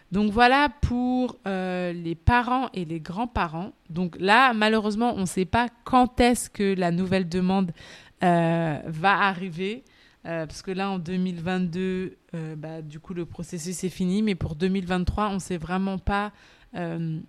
Donc 0.10 0.32
voilà 0.32 0.70
pour 0.82 1.36
euh, 1.46 1.92
les 1.92 2.16
parents 2.16 2.70
et 2.74 2.86
les 2.86 3.02
grands-parents. 3.02 3.74
Donc 3.90 4.16
là, 4.22 4.54
malheureusement, 4.54 5.14
on 5.18 5.22
ne 5.22 5.26
sait 5.26 5.44
pas 5.44 5.68
quand 5.84 6.22
est-ce 6.22 6.50
que 6.50 6.74
la 6.74 6.92
nouvelle 6.92 7.28
demande 7.28 7.74
va 8.22 9.20
arriver. 9.20 9.84
Parce 10.28 10.62
que 10.62 10.72
là, 10.72 10.90
en 10.90 11.00
2022, 11.00 12.18
bah, 12.58 12.82
du 12.82 13.00
coup, 13.00 13.14
le 13.14 13.26
processus 13.26 13.84
est 13.84 13.90
fini. 13.90 14.22
Mais 14.22 14.36
pour 14.36 14.56
2023, 14.56 15.30
on 15.30 15.36
ne 15.36 15.40
sait 15.40 15.58
vraiment 15.58 15.98
pas 15.98 16.34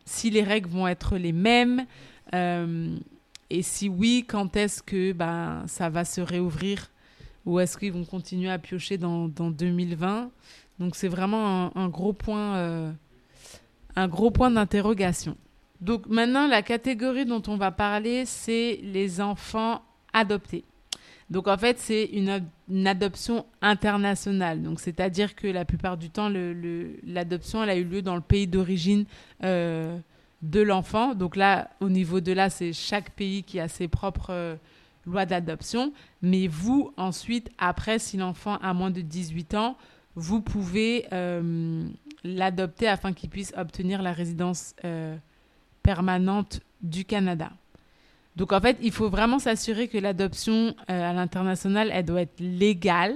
si 0.04 0.30
les 0.30 0.42
règles 0.42 0.68
vont 0.68 0.86
être 0.88 1.16
les 1.16 1.32
mêmes, 1.32 1.86
euh, 2.34 2.96
et 3.50 3.62
si 3.62 3.88
oui, 3.88 4.24
quand 4.28 4.56
est-ce 4.56 4.82
que 4.82 5.12
ben, 5.12 5.64
ça 5.66 5.88
va 5.88 6.04
se 6.04 6.20
réouvrir? 6.20 6.90
Ou 7.46 7.60
est-ce 7.60 7.78
qu'ils 7.78 7.92
vont 7.92 8.04
continuer 8.04 8.50
à 8.50 8.58
piocher 8.58 8.98
dans, 8.98 9.28
dans 9.28 9.50
2020 9.50 10.30
Donc 10.78 10.96
c'est 10.96 11.08
vraiment 11.08 11.74
un, 11.76 11.88
gros 11.88 12.12
point, 12.12 12.56
euh, 12.56 12.92
un 13.96 14.08
gros 14.08 14.30
point 14.30 14.50
d'interrogation. 14.50 15.36
Donc 15.80 16.06
maintenant, 16.08 16.46
la 16.46 16.60
catégorie 16.60 17.24
dont 17.24 17.42
on 17.46 17.56
va 17.56 17.70
parler, 17.70 18.26
c'est 18.26 18.80
les 18.82 19.20
enfants 19.20 19.80
adoptés. 20.12 20.64
Donc 21.30 21.46
en 21.46 21.58
fait, 21.58 21.78
c'est 21.78 22.04
une, 22.04 22.86
adoption 22.86 23.44
internationale. 23.60 24.62
Donc 24.62 24.80
c'est-à-dire 24.80 25.34
que 25.34 25.46
la 25.46 25.64
plupart 25.64 25.96
du 25.96 26.10
temps, 26.10 26.30
l'adoption, 27.04 27.60
a 27.60 27.74
eu 27.76 27.84
lieu 27.84 28.02
dans 28.02 28.14
le 28.14 28.22
pays 28.22 28.46
d'origine 28.46 29.04
euh, 29.44 29.98
de 30.42 30.60
l'enfant. 30.60 31.14
Donc 31.14 31.36
là, 31.36 31.70
au 31.80 31.90
niveau 31.90 32.20
de 32.20 32.32
là, 32.32 32.48
c'est 32.48 32.72
chaque 32.72 33.10
pays 33.10 33.42
qui 33.42 33.60
a 33.60 33.68
ses 33.68 33.88
propres 33.88 34.30
euh, 34.30 34.56
lois 35.06 35.26
d'adoption. 35.26 35.92
Mais 36.22 36.46
vous, 36.46 36.92
ensuite, 36.96 37.50
après, 37.58 37.98
si 37.98 38.16
l'enfant 38.16 38.56
a 38.62 38.72
moins 38.72 38.90
de 38.90 39.02
18 39.02 39.54
ans, 39.54 39.76
vous 40.14 40.40
pouvez 40.40 41.06
euh, 41.12 41.86
l'adopter 42.24 42.88
afin 42.88 43.12
qu'il 43.12 43.28
puisse 43.28 43.52
obtenir 43.56 44.00
la 44.02 44.12
résidence 44.12 44.74
permanente 45.82 46.60
du 46.80 47.04
Canada. 47.04 47.50
Donc 48.38 48.52
en 48.52 48.60
fait, 48.60 48.78
il 48.80 48.92
faut 48.92 49.10
vraiment 49.10 49.40
s'assurer 49.40 49.88
que 49.88 49.98
l'adoption 49.98 50.74
à 50.86 51.12
l'international, 51.12 51.90
elle 51.92 52.04
doit 52.04 52.22
être 52.22 52.38
légale. 52.38 53.14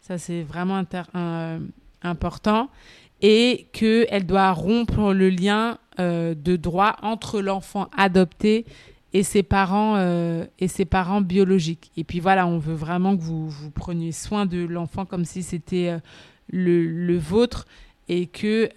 Ça, 0.00 0.16
c'est 0.16 0.42
vraiment 0.42 0.82
important. 2.02 2.70
et 3.20 3.66
qu'elle 3.72 4.24
doit 4.24 4.52
rompre 4.52 5.12
le 5.12 5.28
lien 5.28 5.76
euh, 6.00 6.34
de 6.34 6.56
droit 6.56 6.96
entre 7.02 7.40
l'enfant 7.40 7.88
adopté 7.94 8.64
et 9.12 9.22
ses 9.22 9.42
parents 9.42 9.96
euh, 9.96 10.46
et 10.60 10.68
ses 10.68 10.86
parents 10.86 11.20
biologiques. 11.20 11.90
Et 11.98 12.04
puis 12.04 12.20
voilà, 12.20 12.46
on 12.46 12.58
veut 12.58 12.74
vraiment 12.76 13.16
que 13.16 13.22
vous, 13.22 13.50
vous 13.50 13.70
preniez 13.70 14.12
soin 14.12 14.46
de 14.46 14.64
l'enfant 14.64 15.04
comme 15.04 15.26
si 15.26 15.42
c'était 15.42 15.88
euh, 15.88 15.98
le, 16.50 17.18
vôtre 17.18 17.66
et 18.08 18.26
que 18.26 18.70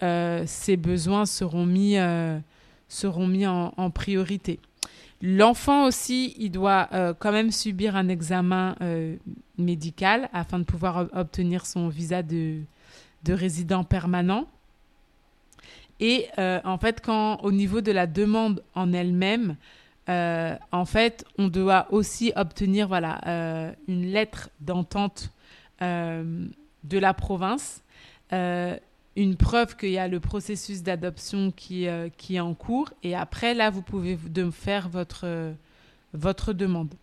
ses 0.44 0.76
besoins 0.76 1.24
seront 1.24 1.64
mis, 1.64 1.96
seront 2.88 3.26
mis 3.26 3.46
en 3.46 3.90
priorité. 3.90 4.60
L'enfant 5.22 5.86
aussi, 5.86 6.34
il 6.38 6.50
doit 6.50 6.88
quand 7.20 7.30
même 7.30 7.52
subir 7.52 7.94
un 7.94 8.08
examen 8.08 8.74
médical 9.56 10.28
afin 10.32 10.58
de 10.58 10.64
pouvoir 10.64 11.06
obtenir 11.12 11.64
son 11.64 11.88
visa 11.88 12.22
de, 12.22 12.58
de 13.22 13.32
résident 13.32 13.84
permanent. 13.84 14.46
Et 16.00 16.26
euh, 16.38 16.60
en 16.64 16.78
fait, 16.78 17.00
quand 17.00 17.38
au 17.44 17.52
niveau 17.52 17.80
de 17.80 17.92
la 17.92 18.08
demande 18.08 18.62
en 18.74 18.92
elle-même, 18.92 19.56
euh, 20.08 20.56
en 20.72 20.84
fait, 20.84 21.24
on 21.38 21.46
doit 21.46 21.86
aussi 21.90 22.32
obtenir 22.34 22.88
euh, 22.92 23.72
une 23.86 24.06
lettre 24.06 24.50
d'entente 24.60 25.30
de 25.80 26.98
la 26.98 27.12
province, 27.12 27.82
une 29.16 29.36
preuve 29.36 29.76
qu'il 29.76 29.90
y 29.90 29.98
a 29.98 30.08
le 30.08 30.20
processus 30.20 30.82
d'adoption 30.82 31.50
qui, 31.50 31.86
qui 32.16 32.36
est 32.36 32.40
en 32.40 32.54
cours, 32.54 32.90
et 33.02 33.14
après 33.14 33.54
là, 33.54 33.70
vous 33.70 33.82
pouvez 33.82 34.16
de 34.16 34.50
faire 34.50 34.88
votre 34.88 35.54
votre 36.14 36.52
demande. 36.52 36.94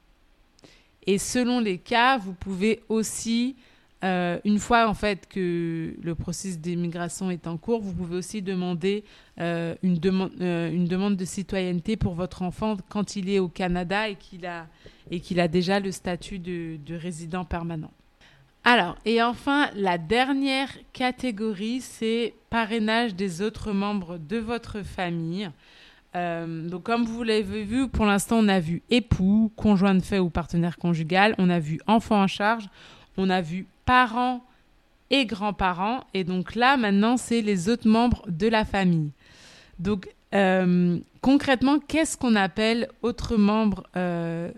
Et 1.08 1.17
selon 1.17 1.60
les 1.60 1.78
cas, 1.78 2.17
vous 2.17 2.34
pouvez 2.34 2.82
aussi 2.89 3.56
euh, 4.04 4.39
une 4.45 4.60
fois 4.60 4.88
en 4.88 4.93
fait 4.93 5.28
que 5.28 5.93
le 6.02 6.15
processus 6.15 6.58
d'immigration 6.58 7.32
est 7.32 7.48
en 7.48 7.58
cours, 7.58 7.82
vous 7.82 7.93
pouvez 7.93 8.15
aussi 8.15 8.41
demander 8.41 9.04
euh, 9.39 9.76
une, 9.84 9.95
demande, 9.95 10.32
euh, 10.39 10.72
une 10.72 10.86
demande 10.86 11.17
de 11.17 11.26
citoyenneté 11.26 11.98
pour 11.98 12.13
votre 12.13 12.41
enfant 12.41 12.78
quand 12.88 13.17
il 13.17 13.30
est 13.30 13.39
au 13.39 13.50
Canada 13.50 14.08
et 14.08 14.15
qu'il 14.15 14.45
a, 14.45 14.67
a 15.12 15.48
déjà 15.48 15.80
le 15.82 15.91
statut 15.91 16.39
de, 16.39 16.78
résident 16.95 17.43
permanent. 17.43 17.91
Alors, 18.63 18.98
et 19.06 19.22
enfin, 19.24 19.69
la 19.76 19.98
dernière 19.98 20.69
catégorie, 20.93 21.82
c'est 21.82 22.34
parrainage 22.50 23.15
des 23.15 23.41
autres 23.41 23.72
membres 23.72 24.17
de 24.17 24.38
votre 24.38 24.84
famille. 24.84 25.50
donc, 26.13 26.84
comme 26.84 27.06
vous 27.06 27.24
l'avez 27.24 27.63
vu, 27.63 27.88
pour 27.88 28.06
l'instant, 28.06 28.38
on 28.38 28.48
a 28.48 28.60
vu 28.60 28.82
époux, 28.89 29.52
conjoint 29.56 29.95
de 29.95 30.02
fait 30.02 30.19
ou 30.19 30.30
partenaire 30.30 30.78
conjugal, 30.78 31.36
on 31.38 31.50
a 31.50 31.60
vu 31.60 31.80
enfant 31.88 32.22
en 32.22 32.28
charge, 32.28 32.67
on 33.17 33.30
a 33.30 33.41
vu 33.41 33.65
parents 33.86 34.43
et 35.10 35.26
grands-parents. 35.26 36.04
Et 36.13 36.24
donc 36.24 36.56
là, 36.56 36.78
maintenant, 36.78 37.17
c'est 37.17 37.41
les 37.41 37.69
autres 37.69 37.88
membres 37.88 38.24
de 38.28 38.48
la 38.48 38.65
famille. 38.65 39.12
Donc, 39.80 40.10
euh, 40.34 41.00
concrètement, 41.22 41.80
qu'est-ce 41.80 42.17
qu'on 42.17 42.36
appelle 42.36 42.89
autres 43.02 43.38
membres 43.38 43.84
euh, 43.95 44.52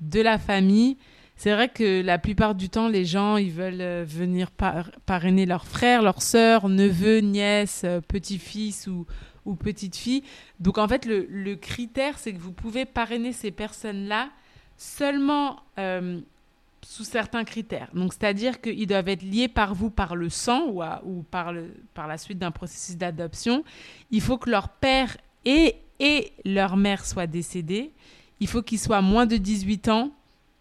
de 0.00 0.20
la 0.20 0.38
famille? 0.38 0.96
C'est 1.38 1.52
vrai 1.52 1.68
que 1.68 2.02
la 2.02 2.18
plupart 2.18 2.54
du 2.54 2.68
temps, 2.68 2.88
les 2.88 3.04
gens, 3.04 3.36
ils 3.36 3.52
veulent 3.52 3.80
euh, 3.80 4.04
venir 4.06 4.50
parrainer 4.50 5.46
leurs 5.46 5.66
frères, 5.66 6.02
leurs 6.02 6.20
sœurs, 6.20 6.68
neveux, 6.68 7.20
nièces, 7.20 7.86
petits-fils 8.08 8.88
ou, 8.88 9.06
ou 9.46 9.54
petites-filles. 9.54 10.24
Donc, 10.60 10.76
en 10.76 10.86
fait, 10.86 11.06
le, 11.06 11.26
le 11.30 11.54
critère, 11.54 12.18
c'est 12.18 12.32
que 12.34 12.40
vous 12.40 12.52
pouvez 12.52 12.84
parrainer 12.84 13.32
ces 13.32 13.52
personnes-là 13.52 14.28
seulement 14.76 15.62
sous 16.82 17.04
certains 17.04 17.44
critères. 17.44 17.88
Donc, 17.94 18.12
c'est-à-dire 18.12 18.60
qu'ils 18.60 18.86
doivent 18.86 19.08
être 19.08 19.22
liés 19.22 19.48
par 19.48 19.74
vous 19.74 19.90
par 19.90 20.16
le 20.16 20.28
sang 20.28 20.66
ou, 20.68 20.82
ou 21.04 21.22
par, 21.22 21.52
le, 21.52 21.72
par 21.94 22.06
la 22.06 22.18
suite 22.18 22.38
d'un 22.38 22.50
processus 22.50 22.96
d'adoption. 22.96 23.64
Il 24.10 24.20
faut 24.20 24.38
que 24.38 24.50
leur 24.50 24.68
père 24.68 25.16
et, 25.44 25.76
et 26.00 26.32
leur 26.44 26.76
mère 26.76 27.04
soient 27.04 27.26
décédés. 27.26 27.92
Il 28.40 28.48
faut 28.48 28.62
qu'ils 28.62 28.78
soient 28.78 29.02
moins 29.02 29.26
de 29.26 29.36
18 29.36 29.88
ans 29.88 30.12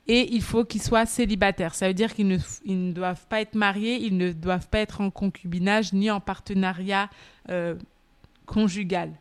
et 0.07 0.33
il 0.33 0.41
faut 0.41 0.63
qu'ils 0.63 0.81
soient 0.81 1.05
célibataires. 1.05 1.75
Ça 1.75 1.87
veut 1.87 1.93
dire 1.93 2.13
qu'ils 2.13 2.27
ne, 2.27 2.37
ils 2.65 2.87
ne, 2.87 2.91
doivent 2.91 3.25
pas 3.27 3.41
être 3.41 3.55
mariés, 3.55 3.97
ils 4.01 4.17
ne 4.17 4.31
doivent 4.31 4.67
pas 4.69 4.79
être 4.79 5.01
en 5.01 5.09
concubinage 5.09 5.93
ni 5.93 6.09
en 6.09 6.19
partenariat 6.19 7.09
euh, 7.49 7.75
conjugal. 8.45 9.11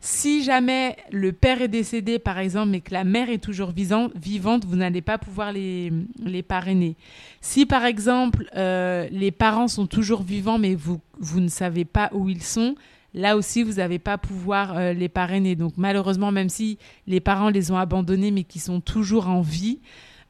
Si 0.00 0.44
jamais 0.44 0.96
le 1.10 1.32
père 1.32 1.62
est 1.62 1.68
décédé, 1.68 2.18
par 2.18 2.38
exemple, 2.38 2.68
mais 2.72 2.80
que 2.82 2.92
la 2.92 3.04
mère 3.04 3.30
est 3.30 3.42
toujours 3.42 3.70
vivante, 3.70 4.66
vous 4.66 4.76
n'allez 4.76 5.00
pas 5.00 5.16
pouvoir 5.16 5.50
les, 5.50 5.90
les, 6.22 6.42
parrainer. 6.42 6.94
Si, 7.40 7.64
par 7.64 7.86
exemple, 7.86 8.44
euh, 8.54 9.08
les 9.10 9.30
parents 9.30 9.66
sont 9.66 9.86
toujours 9.86 10.22
vivants, 10.22 10.58
mais 10.58 10.74
vous, 10.74 11.00
vous 11.20 11.40
ne 11.40 11.48
savez 11.48 11.86
pas 11.86 12.10
où 12.12 12.28
ils 12.28 12.42
sont, 12.42 12.74
là 13.14 13.34
aussi, 13.34 13.62
vous 13.62 13.74
n'allez 13.74 13.98
pas 13.98 14.18
pouvoir 14.18 14.76
euh, 14.76 14.92
les 14.92 15.08
parrainer. 15.08 15.56
Donc, 15.56 15.72
malheureusement, 15.78 16.32
même 16.32 16.50
si 16.50 16.76
les 17.06 17.20
parents 17.20 17.48
les 17.48 17.70
ont 17.70 17.78
abandonnés, 17.78 18.30
mais 18.30 18.44
qui 18.44 18.58
sont 18.58 18.80
toujours 18.80 19.30
en 19.30 19.40
vie, 19.40 19.78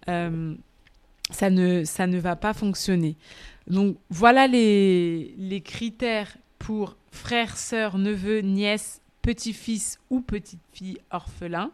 euh, 0.09 0.55
ça, 1.31 1.51
ne, 1.51 1.85
ça 1.85 2.07
ne 2.07 2.19
va 2.19 2.37
pas 2.37 2.53
fonctionner. 2.53 3.17
Donc, 3.67 3.97
voilà 4.11 4.47
les, 4.47 5.35
les 5.39 5.61
critères 5.61 6.37
pour 6.59 6.97
frères, 7.11 7.57
sœurs, 7.57 7.99
neveux, 7.99 8.41
nièces 8.41 9.01
petit-fils 9.23 9.99
ou 10.11 10.21
petite-fille 10.21 10.99
orphelin. 11.11 11.71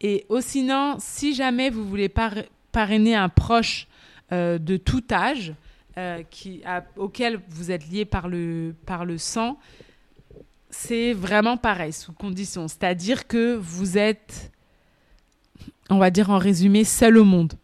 Et 0.00 0.26
sinon, 0.40 0.96
si 1.00 1.34
jamais 1.34 1.70
vous 1.70 1.84
voulez 1.88 2.08
parrainer 2.70 3.16
un 3.16 3.28
proche 3.28 3.88
euh, 4.30 4.58
de 4.58 4.76
tout 4.76 5.02
âge 5.10 5.54
euh, 5.96 6.22
qui, 6.30 6.62
auquel 6.96 7.40
vous 7.48 7.72
êtes 7.72 7.88
lié 7.88 8.04
par 8.04 8.28
le, 8.28 8.76
par 8.86 9.04
le 9.04 9.18
sang, 9.18 9.58
c'est 10.70 11.12
vraiment 11.14 11.56
pareil, 11.56 11.92
sous 11.92 12.12
condition. 12.12 12.68
C'est-à-dire 12.68 13.26
que 13.26 13.56
vous 13.56 13.98
êtes, 13.98 14.52
on 15.90 15.98
va 15.98 16.10
dire 16.10 16.30
en 16.30 16.38
résumé, 16.38 16.84
seul 16.84 17.18
au 17.18 17.24
monde. 17.24 17.54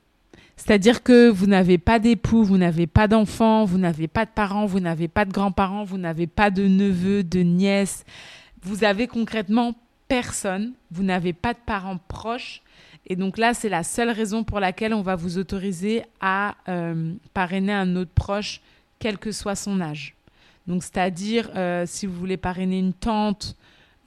C'est-à-dire 0.57 1.02
que 1.02 1.28
vous 1.28 1.46
n'avez 1.46 1.78
pas 1.78 1.98
d'époux, 1.98 2.44
vous 2.44 2.59
n'avez 2.59 2.87
pas 2.87 3.09
d'enfants, 3.09 3.64
vous 3.64 3.78
n'avez 3.78 4.09
pas 4.09 4.24
de 4.24 4.30
parents, 4.30 4.66
vous 4.66 4.80
n'avez 4.80 5.09
pas 5.09 5.24
de 5.24 5.33
grands-parents, 5.33 5.85
vous 5.85 5.98
n'avez 5.98 6.26
pas 6.26 6.50
de 6.50 6.66
neveux, 6.66 7.24
de 7.24 7.40
nièces, 7.40 8.04
vous 8.62 8.85
avez 8.85 9.07
concrètement 9.07 9.74
personne, 10.09 10.72
vous 10.90 11.02
n'avez 11.02 11.33
pas 11.33 11.52
de 11.52 11.59
parents 11.66 11.98
proches. 12.09 12.62
Et 13.07 13.16
donc 13.16 13.37
là, 13.37 13.52
c'est 13.52 13.68
la 13.68 13.83
seule 13.83 14.11
raison 14.11 14.44
pour 14.44 14.61
laquelle 14.61 14.94
on 14.94 15.02
va 15.02 15.16
vous 15.16 15.38
autoriser 15.38 16.04
à 16.20 16.54
euh, 16.68 17.12
parrainer 17.35 17.72
un 17.72 17.96
autre 17.96 18.12
proche, 18.14 18.61
quel 18.98 19.18
que 19.18 19.33
soit 19.33 19.57
son 19.57 19.80
âge. 19.80 20.14
Donc, 20.66 20.83
c'est-à-dire, 20.83 21.50
euh, 21.57 21.85
si 21.87 22.07
vous 22.07 22.14
voulez 22.14 22.38
parrainer 22.38 22.78
une 22.78 22.94
tante 22.94 23.57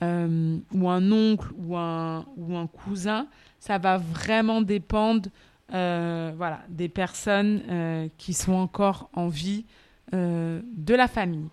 euh, 0.02 0.58
ou 0.74 0.90
un 0.90 1.12
oncle 1.12 1.50
ou 1.58 1.76
un, 1.76 2.26
ou 2.38 2.56
un 2.56 2.68
cousin, 2.68 3.28
ça 3.60 3.78
va 3.78 3.98
vraiment 3.98 4.62
dépendre 4.62 5.30
voilà, 5.70 6.62
des 6.70 6.88
personnes 6.88 8.10
qui 8.18 8.32
sont 8.34 8.54
encore 8.54 9.10
en 9.14 9.28
vie 9.28 9.66
de 10.14 10.94
la 10.94 11.10
famille. 11.10 11.50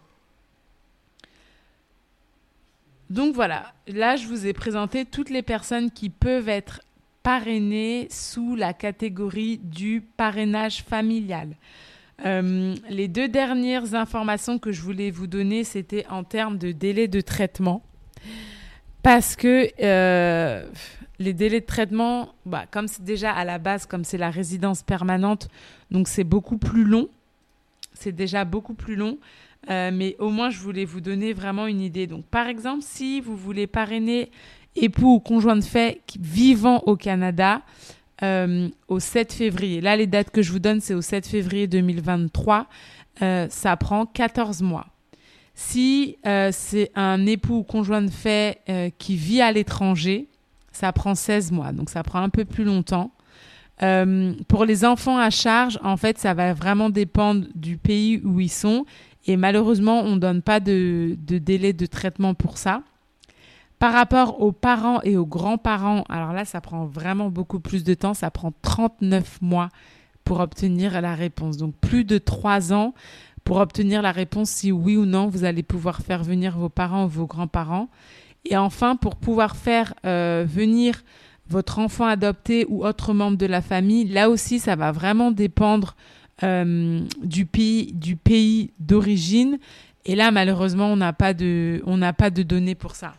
Donc 3.10 3.34
voilà, 3.34 3.72
là 3.88 4.16
je 4.16 4.26
vous 4.26 4.46
ai 4.46 4.52
présenté 4.52 5.04
toutes 5.04 5.30
les 5.30 5.42
personnes 5.42 5.90
qui 5.90 6.10
peuvent 6.10 6.48
être 6.48 6.80
parrainées 7.24 8.06
sous 8.10 8.54
la 8.54 8.72
catégorie 8.72 9.58
du 9.58 10.02
parrainage 10.16 10.82
familial. 10.82 11.56
Euh, 12.24 12.74
les 12.88 13.08
deux 13.08 13.28
dernières 13.28 13.94
informations 13.94 14.58
que 14.58 14.70
je 14.70 14.80
voulais 14.82 15.10
vous 15.10 15.26
donner, 15.26 15.64
c'était 15.64 16.06
en 16.08 16.22
termes 16.22 16.58
de 16.58 16.70
délai 16.70 17.08
de 17.08 17.20
traitement. 17.20 17.82
Parce 19.02 19.36
que 19.36 19.68
euh, 19.82 20.66
les 21.18 21.32
délais 21.32 21.60
de 21.60 21.66
traitement, 21.66 22.30
bah, 22.46 22.64
comme 22.70 22.88
c'est 22.88 23.04
déjà 23.04 23.32
à 23.32 23.44
la 23.44 23.58
base, 23.58 23.86
comme 23.86 24.04
c'est 24.04 24.18
la 24.18 24.30
résidence 24.30 24.82
permanente, 24.82 25.48
donc 25.90 26.08
c'est 26.08 26.24
beaucoup 26.24 26.58
plus 26.58 26.84
long. 26.84 27.08
C'est 27.92 28.12
déjà 28.12 28.44
beaucoup 28.44 28.74
plus 28.74 28.96
long. 28.96 29.18
Euh, 29.70 29.90
mais 29.92 30.16
au 30.18 30.30
moins, 30.30 30.50
je 30.50 30.58
voulais 30.58 30.84
vous 30.84 31.00
donner 31.00 31.32
vraiment 31.32 31.66
une 31.66 31.80
idée. 31.80 32.06
Donc, 32.06 32.24
par 32.26 32.48
exemple, 32.48 32.82
si 32.82 33.20
vous 33.20 33.36
voulez 33.36 33.66
parrainer 33.66 34.30
époux 34.76 35.14
ou 35.14 35.20
conjoint 35.20 35.56
de 35.56 35.62
fait 35.62 36.00
vivant 36.18 36.82
au 36.86 36.96
Canada 36.96 37.62
euh, 38.22 38.68
au 38.88 39.00
7 39.00 39.32
février, 39.32 39.80
là, 39.80 39.96
les 39.96 40.06
dates 40.06 40.30
que 40.30 40.42
je 40.42 40.52
vous 40.52 40.58
donne, 40.58 40.80
c'est 40.80 40.94
au 40.94 41.00
7 41.00 41.26
février 41.26 41.66
2023, 41.66 42.66
euh, 43.22 43.46
ça 43.48 43.76
prend 43.76 44.06
14 44.06 44.62
mois. 44.62 44.86
Si 45.54 46.16
c'est 46.22 46.90
un 46.94 47.26
époux 47.26 47.58
ou 47.58 47.62
conjoint 47.62 48.02
de 48.02 48.10
fait 48.10 48.60
qui 48.98 49.16
vit 49.16 49.40
à 49.40 49.52
l'étranger, 49.52 50.28
ça 50.72 50.92
prend 50.92 51.14
16 51.14 51.52
mois, 51.52 51.72
donc 51.72 51.90
ça 51.90 52.02
prend 52.02 52.20
un 52.20 52.28
peu 52.28 52.44
plus 52.44 52.64
longtemps. 52.64 53.12
pour 54.48 54.64
les 54.64 54.84
enfants 54.84 55.18
à 55.18 55.30
charge, 55.30 55.78
en 55.84 55.96
fait, 55.96 56.18
ça 56.18 56.34
va 56.34 56.54
vraiment 56.54 56.90
dépendre 56.90 57.46
du 57.54 57.76
pays 57.76 58.20
où 58.24 58.40
ils 58.40 58.50
sont 58.50 58.84
et 59.26 59.36
malheureusement, 59.36 60.00
on 60.00 60.14
ne 60.14 60.20
donne 60.20 60.42
pas 60.42 60.60
de, 60.60 61.16
délai 61.18 61.72
de 61.72 61.86
traitement 61.86 62.34
pour 62.34 62.58
ça. 62.58 62.82
Par 63.78 63.92
rapport 63.92 64.40
aux 64.40 64.52
parents 64.52 65.00
et 65.02 65.16
aux 65.16 65.26
grands-parents, 65.26 66.04
alors 66.08 66.32
là, 66.32 66.44
ça 66.44 66.60
prend 66.60 66.84
vraiment 66.84 67.30
beaucoup 67.30 67.60
plus 67.60 67.84
de 67.84 67.94
temps. 67.94 68.14
Ça 68.14 68.30
prend 68.30 68.52
39 68.62 69.40
mois 69.42 69.68
pour 70.24 70.40
obtenir 70.40 71.00
la 71.00 71.14
réponse. 71.14 71.56
Donc 71.56 71.74
plus 71.76 72.04
de 72.04 72.18
3 72.18 72.72
ans 72.72 72.94
pour 73.44 73.58
obtenir 73.58 74.02
la 74.02 74.12
réponse 74.12 74.50
si 74.50 74.72
oui 74.72 74.96
ou 74.96 75.04
non 75.04 75.28
vous 75.28 75.44
allez 75.44 75.62
pouvoir 75.62 76.00
faire 76.00 76.24
venir 76.24 76.56
vos 76.56 76.68
parents 76.70 77.04
ou 77.04 77.08
vos 77.08 77.26
grands-parents. 77.26 77.88
Et 78.46 78.56
enfin, 78.56 78.96
pour 78.96 79.16
pouvoir 79.16 79.56
faire 79.56 79.94
euh, 80.04 80.44
venir 80.46 81.02
votre 81.48 81.78
enfant 81.78 82.06
adopté 82.06 82.66
ou 82.68 82.84
autre 82.84 83.12
membre 83.14 83.36
de 83.36 83.46
la 83.46 83.62
famille, 83.62 84.06
là 84.06 84.30
aussi, 84.30 84.58
ça 84.58 84.76
va 84.76 84.92
vraiment 84.92 85.30
dépendre 85.30 85.94
euh, 86.42 87.00
du 87.22 87.46
pays, 87.46 87.92
du 87.92 88.16
pays 88.16 88.70
d'origine. 88.78 89.58
Et 90.04 90.14
là, 90.14 90.30
malheureusement, 90.30 90.92
on 90.92 90.96
n'a 90.96 91.12
pas 91.12 91.32
de, 91.32 91.82
on 91.86 91.96
n'a 91.96 92.12
pas 92.12 92.30
de 92.30 92.42
données 92.42 92.74
pour 92.74 92.94
ça. 92.94 93.14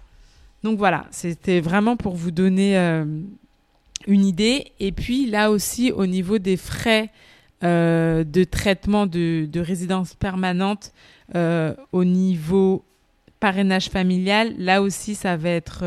Donc 0.63 0.77
voilà, 0.77 1.05
c'était 1.11 1.59
vraiment 1.59 1.95
pour 1.95 2.15
vous 2.15 2.31
donner 2.31 2.77
euh, 2.77 3.05
une 4.07 4.25
idée. 4.25 4.71
Et 4.79 4.91
puis 4.91 5.27
là 5.27 5.51
aussi, 5.51 5.91
au 5.91 6.05
niveau 6.05 6.37
des 6.37 6.57
frais 6.57 7.11
euh, 7.63 8.23
de 8.23 8.43
traitement 8.43 9.05
de, 9.05 9.47
de 9.49 9.59
résidence 9.59 10.13
permanente, 10.13 10.91
au 11.91 12.03
niveau 12.03 12.85
parrainage 13.39 13.89
familial, 13.89 14.53
là 14.59 14.81
aussi, 14.81 15.15
ça 15.15 15.37
va 15.37 15.49
être 15.49 15.83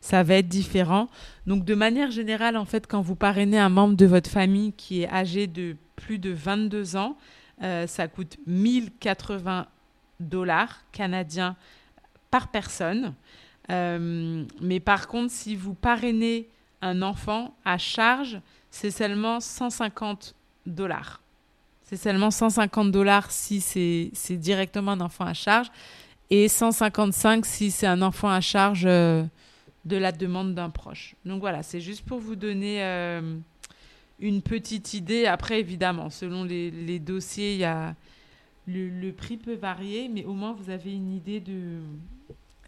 ça 0.00 0.22
va 0.22 0.34
être 0.36 0.48
différent. 0.48 1.08
Donc 1.46 1.64
de 1.64 1.74
manière 1.74 2.10
générale, 2.10 2.56
en 2.56 2.64
fait, 2.64 2.86
quand 2.86 3.02
vous 3.02 3.16
parrainez 3.16 3.58
un 3.58 3.68
membre 3.68 3.96
de 3.96 4.06
votre 4.06 4.30
famille 4.30 4.72
qui 4.72 5.02
est 5.02 5.10
âgé 5.10 5.46
de 5.46 5.76
plus 5.96 6.18
de 6.18 6.30
22 6.30 6.96
ans, 6.96 7.16
euh, 7.62 7.86
ça 7.86 8.08
coûte 8.08 8.38
1080 8.46 9.66
dollars 10.18 10.82
canadiens 10.92 11.56
par 12.30 12.48
personne. 12.48 13.14
Euh, 13.70 14.44
mais 14.60 14.80
par 14.80 15.06
contre, 15.08 15.32
si 15.32 15.54
vous 15.54 15.74
parrainez 15.74 16.48
un 16.80 17.02
enfant 17.02 17.54
à 17.64 17.76
charge, 17.76 18.40
c'est 18.70 18.90
seulement 18.90 19.40
150 19.40 20.34
C'est 21.82 21.96
seulement 21.96 22.30
150 22.30 22.92
dollars 22.92 23.30
si 23.30 23.60
c'est 23.60 24.36
directement 24.36 24.92
un 24.92 25.00
enfant 25.00 25.24
à 25.24 25.34
charge 25.34 25.70
et 26.30 26.48
155 26.48 27.44
si 27.44 27.70
c'est 27.70 27.86
un 27.86 28.02
enfant 28.02 28.28
à 28.28 28.40
charge 28.40 28.84
euh, 28.86 29.24
de 29.84 29.96
la 29.96 30.12
demande 30.12 30.54
d'un 30.54 30.70
proche. 30.70 31.16
Donc 31.24 31.40
voilà, 31.40 31.62
c'est 31.62 31.80
juste 31.80 32.04
pour 32.04 32.18
vous 32.18 32.36
donner 32.36 32.84
euh, 32.84 33.36
une 34.20 34.42
petite 34.42 34.94
idée. 34.94 35.26
Après, 35.26 35.58
évidemment, 35.58 36.10
selon 36.10 36.44
les, 36.44 36.98
dossiers, 37.00 37.66
le, 38.66 39.10
prix 39.10 39.36
peut 39.36 39.56
varier, 39.56 40.08
mais 40.08 40.24
au 40.24 40.34
moins 40.34 40.52
vous 40.52 40.70
avez 40.70 40.92
une 40.92 41.12
idée 41.12 41.40
de, 41.40 41.80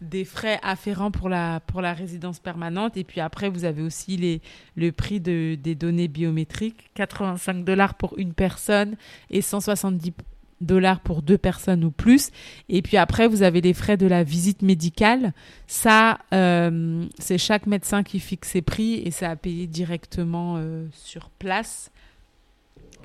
des 0.03 0.25
frais 0.25 0.59
afférents 0.61 1.11
pour 1.11 1.29
la, 1.29 1.59
pour 1.61 1.81
la 1.81 1.93
résidence 1.93 2.39
permanente. 2.39 2.97
Et 2.97 3.03
puis 3.03 3.21
après, 3.21 3.49
vous 3.49 3.65
avez 3.65 3.81
aussi 3.81 4.17
les, 4.17 4.41
le 4.75 4.91
prix 4.91 5.19
de, 5.19 5.55
des 5.55 5.75
données 5.75 6.07
biométriques, 6.07 6.91
85 6.95 7.63
dollars 7.63 7.95
pour 7.95 8.17
une 8.17 8.33
personne 8.33 8.95
et 9.29 9.41
170 9.41 10.13
dollars 10.61 10.99
pour 11.01 11.21
deux 11.21 11.37
personnes 11.37 11.83
ou 11.83 11.91
plus. 11.91 12.31
Et 12.69 12.81
puis 12.81 12.97
après, 12.97 13.27
vous 13.27 13.43
avez 13.43 13.61
les 13.61 13.73
frais 13.73 13.97
de 13.97 14.07
la 14.07 14.23
visite 14.23 14.61
médicale. 14.61 15.33
Ça, 15.67 16.19
euh, 16.33 17.05
c'est 17.19 17.37
chaque 17.37 17.67
médecin 17.67 18.03
qui 18.03 18.19
fixe 18.19 18.49
ses 18.49 18.61
prix 18.61 18.95
et 19.05 19.11
ça 19.11 19.29
a 19.29 19.35
payé 19.35 19.67
directement 19.67 20.55
euh, 20.57 20.87
sur 20.93 21.29
place. 21.29 21.91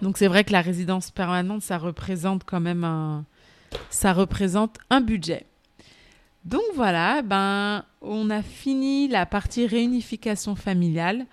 Donc 0.02 0.18
c'est 0.18 0.28
vrai 0.28 0.44
que 0.44 0.52
la 0.52 0.60
résidence 0.60 1.10
permanente, 1.10 1.62
ça 1.62 1.76
représente 1.78 2.44
quand 2.44 2.60
même 2.60 2.84
un, 2.84 3.24
ça 3.90 4.12
représente 4.12 4.78
un 4.90 5.00
budget. 5.00 5.47
Donc 6.44 6.62
voilà, 6.74 7.22
ben 7.22 7.84
on 8.00 8.30
a 8.30 8.42
fini 8.42 9.08
la 9.08 9.26
partie 9.26 9.66
réunification 9.66 10.54
familiale. 10.54 11.26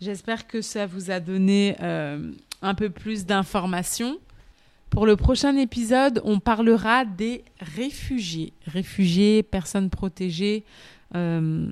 J'espère 0.00 0.46
que 0.46 0.62
ça 0.62 0.86
vous 0.86 1.10
a 1.10 1.20
donné 1.20 1.76
euh, 1.82 2.32
un 2.62 2.74
peu 2.74 2.90
plus 2.90 3.26
d'informations. 3.26 4.18
Pour 4.90 5.06
le 5.06 5.16
prochain 5.16 5.56
épisode, 5.56 6.20
on 6.24 6.40
parlera 6.40 7.04
des 7.04 7.44
réfugiés. 7.60 8.52
Réfugiés, 8.66 9.42
personnes 9.42 9.90
protégées. 9.90 10.64
Euh, 11.14 11.70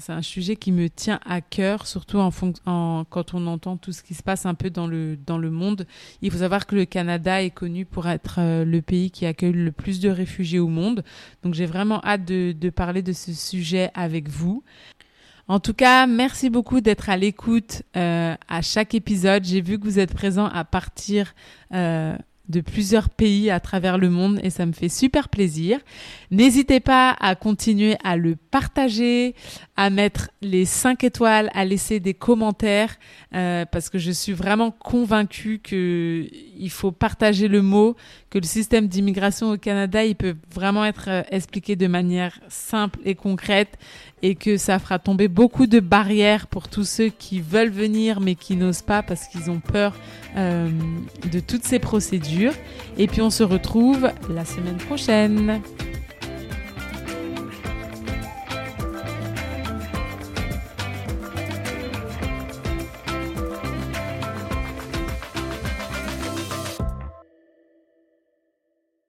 c'est 0.00 0.12
un 0.12 0.22
sujet 0.22 0.56
qui 0.56 0.72
me 0.72 0.88
tient 0.88 1.20
à 1.24 1.40
cœur, 1.40 1.86
surtout 1.86 2.18
en, 2.18 2.30
en, 2.66 3.04
quand 3.08 3.34
on 3.34 3.46
entend 3.46 3.76
tout 3.76 3.92
ce 3.92 4.02
qui 4.02 4.14
se 4.14 4.22
passe 4.22 4.46
un 4.46 4.54
peu 4.54 4.70
dans 4.70 4.86
le, 4.86 5.16
dans 5.16 5.38
le 5.38 5.50
monde. 5.50 5.86
Il 6.22 6.30
faut 6.30 6.38
savoir 6.38 6.66
que 6.66 6.74
le 6.74 6.86
Canada 6.86 7.42
est 7.42 7.50
connu 7.50 7.84
pour 7.84 8.08
être 8.08 8.36
euh, 8.38 8.64
le 8.64 8.82
pays 8.82 9.10
qui 9.10 9.26
accueille 9.26 9.52
le 9.52 9.72
plus 9.72 10.00
de 10.00 10.08
réfugiés 10.08 10.58
au 10.58 10.68
monde. 10.68 11.04
Donc 11.42 11.54
j'ai 11.54 11.66
vraiment 11.66 12.02
hâte 12.04 12.24
de, 12.24 12.52
de 12.52 12.70
parler 12.70 13.02
de 13.02 13.12
ce 13.12 13.32
sujet 13.32 13.90
avec 13.94 14.28
vous. 14.28 14.64
En 15.48 15.58
tout 15.58 15.74
cas, 15.74 16.06
merci 16.06 16.48
beaucoup 16.48 16.80
d'être 16.80 17.10
à 17.10 17.16
l'écoute 17.16 17.82
euh, 17.96 18.36
à 18.48 18.62
chaque 18.62 18.94
épisode. 18.94 19.44
J'ai 19.44 19.60
vu 19.60 19.78
que 19.78 19.84
vous 19.84 19.98
êtes 19.98 20.14
présent 20.14 20.46
à 20.46 20.64
partir 20.64 21.34
euh, 21.74 22.16
de 22.50 22.60
plusieurs 22.60 23.08
pays 23.08 23.50
à 23.50 23.60
travers 23.60 23.96
le 23.96 24.10
monde 24.10 24.40
et 24.42 24.50
ça 24.50 24.66
me 24.66 24.72
fait 24.72 24.88
super 24.88 25.28
plaisir. 25.28 25.78
N'hésitez 26.30 26.80
pas 26.80 27.16
à 27.20 27.34
continuer 27.36 27.96
à 28.04 28.16
le 28.16 28.36
partager, 28.36 29.34
à 29.80 29.88
mettre 29.88 30.28
les 30.42 30.66
5 30.66 31.04
étoiles, 31.04 31.48
à 31.54 31.64
laisser 31.64 32.00
des 32.00 32.12
commentaires 32.12 32.96
euh, 33.34 33.64
parce 33.64 33.88
que 33.88 33.96
je 33.96 34.10
suis 34.10 34.34
vraiment 34.34 34.70
convaincue 34.72 35.58
que 35.58 36.26
il 36.58 36.68
faut 36.68 36.92
partager 36.92 37.48
le 37.48 37.62
mot, 37.62 37.96
que 38.28 38.38
le 38.38 38.44
système 38.44 38.88
d'immigration 38.88 39.52
au 39.52 39.56
Canada, 39.56 40.04
il 40.04 40.16
peut 40.16 40.36
vraiment 40.54 40.84
être 40.84 41.08
euh, 41.08 41.22
expliqué 41.30 41.76
de 41.76 41.86
manière 41.86 42.40
simple 42.48 42.98
et 43.06 43.14
concrète 43.14 43.78
et 44.20 44.34
que 44.34 44.58
ça 44.58 44.78
fera 44.78 44.98
tomber 44.98 45.28
beaucoup 45.28 45.66
de 45.66 45.80
barrières 45.80 46.46
pour 46.46 46.68
tous 46.68 46.84
ceux 46.84 47.08
qui 47.08 47.40
veulent 47.40 47.70
venir 47.70 48.20
mais 48.20 48.34
qui 48.34 48.56
n'osent 48.56 48.82
pas 48.82 49.02
parce 49.02 49.28
qu'ils 49.28 49.50
ont 49.50 49.60
peur 49.60 49.96
euh, 50.36 50.68
de 51.32 51.40
toutes 51.40 51.64
ces 51.64 51.78
procédures. 51.78 52.52
Et 52.98 53.06
puis 53.06 53.22
on 53.22 53.30
se 53.30 53.44
retrouve 53.44 54.10
la 54.28 54.44
semaine 54.44 54.76
prochaine. 54.76 55.62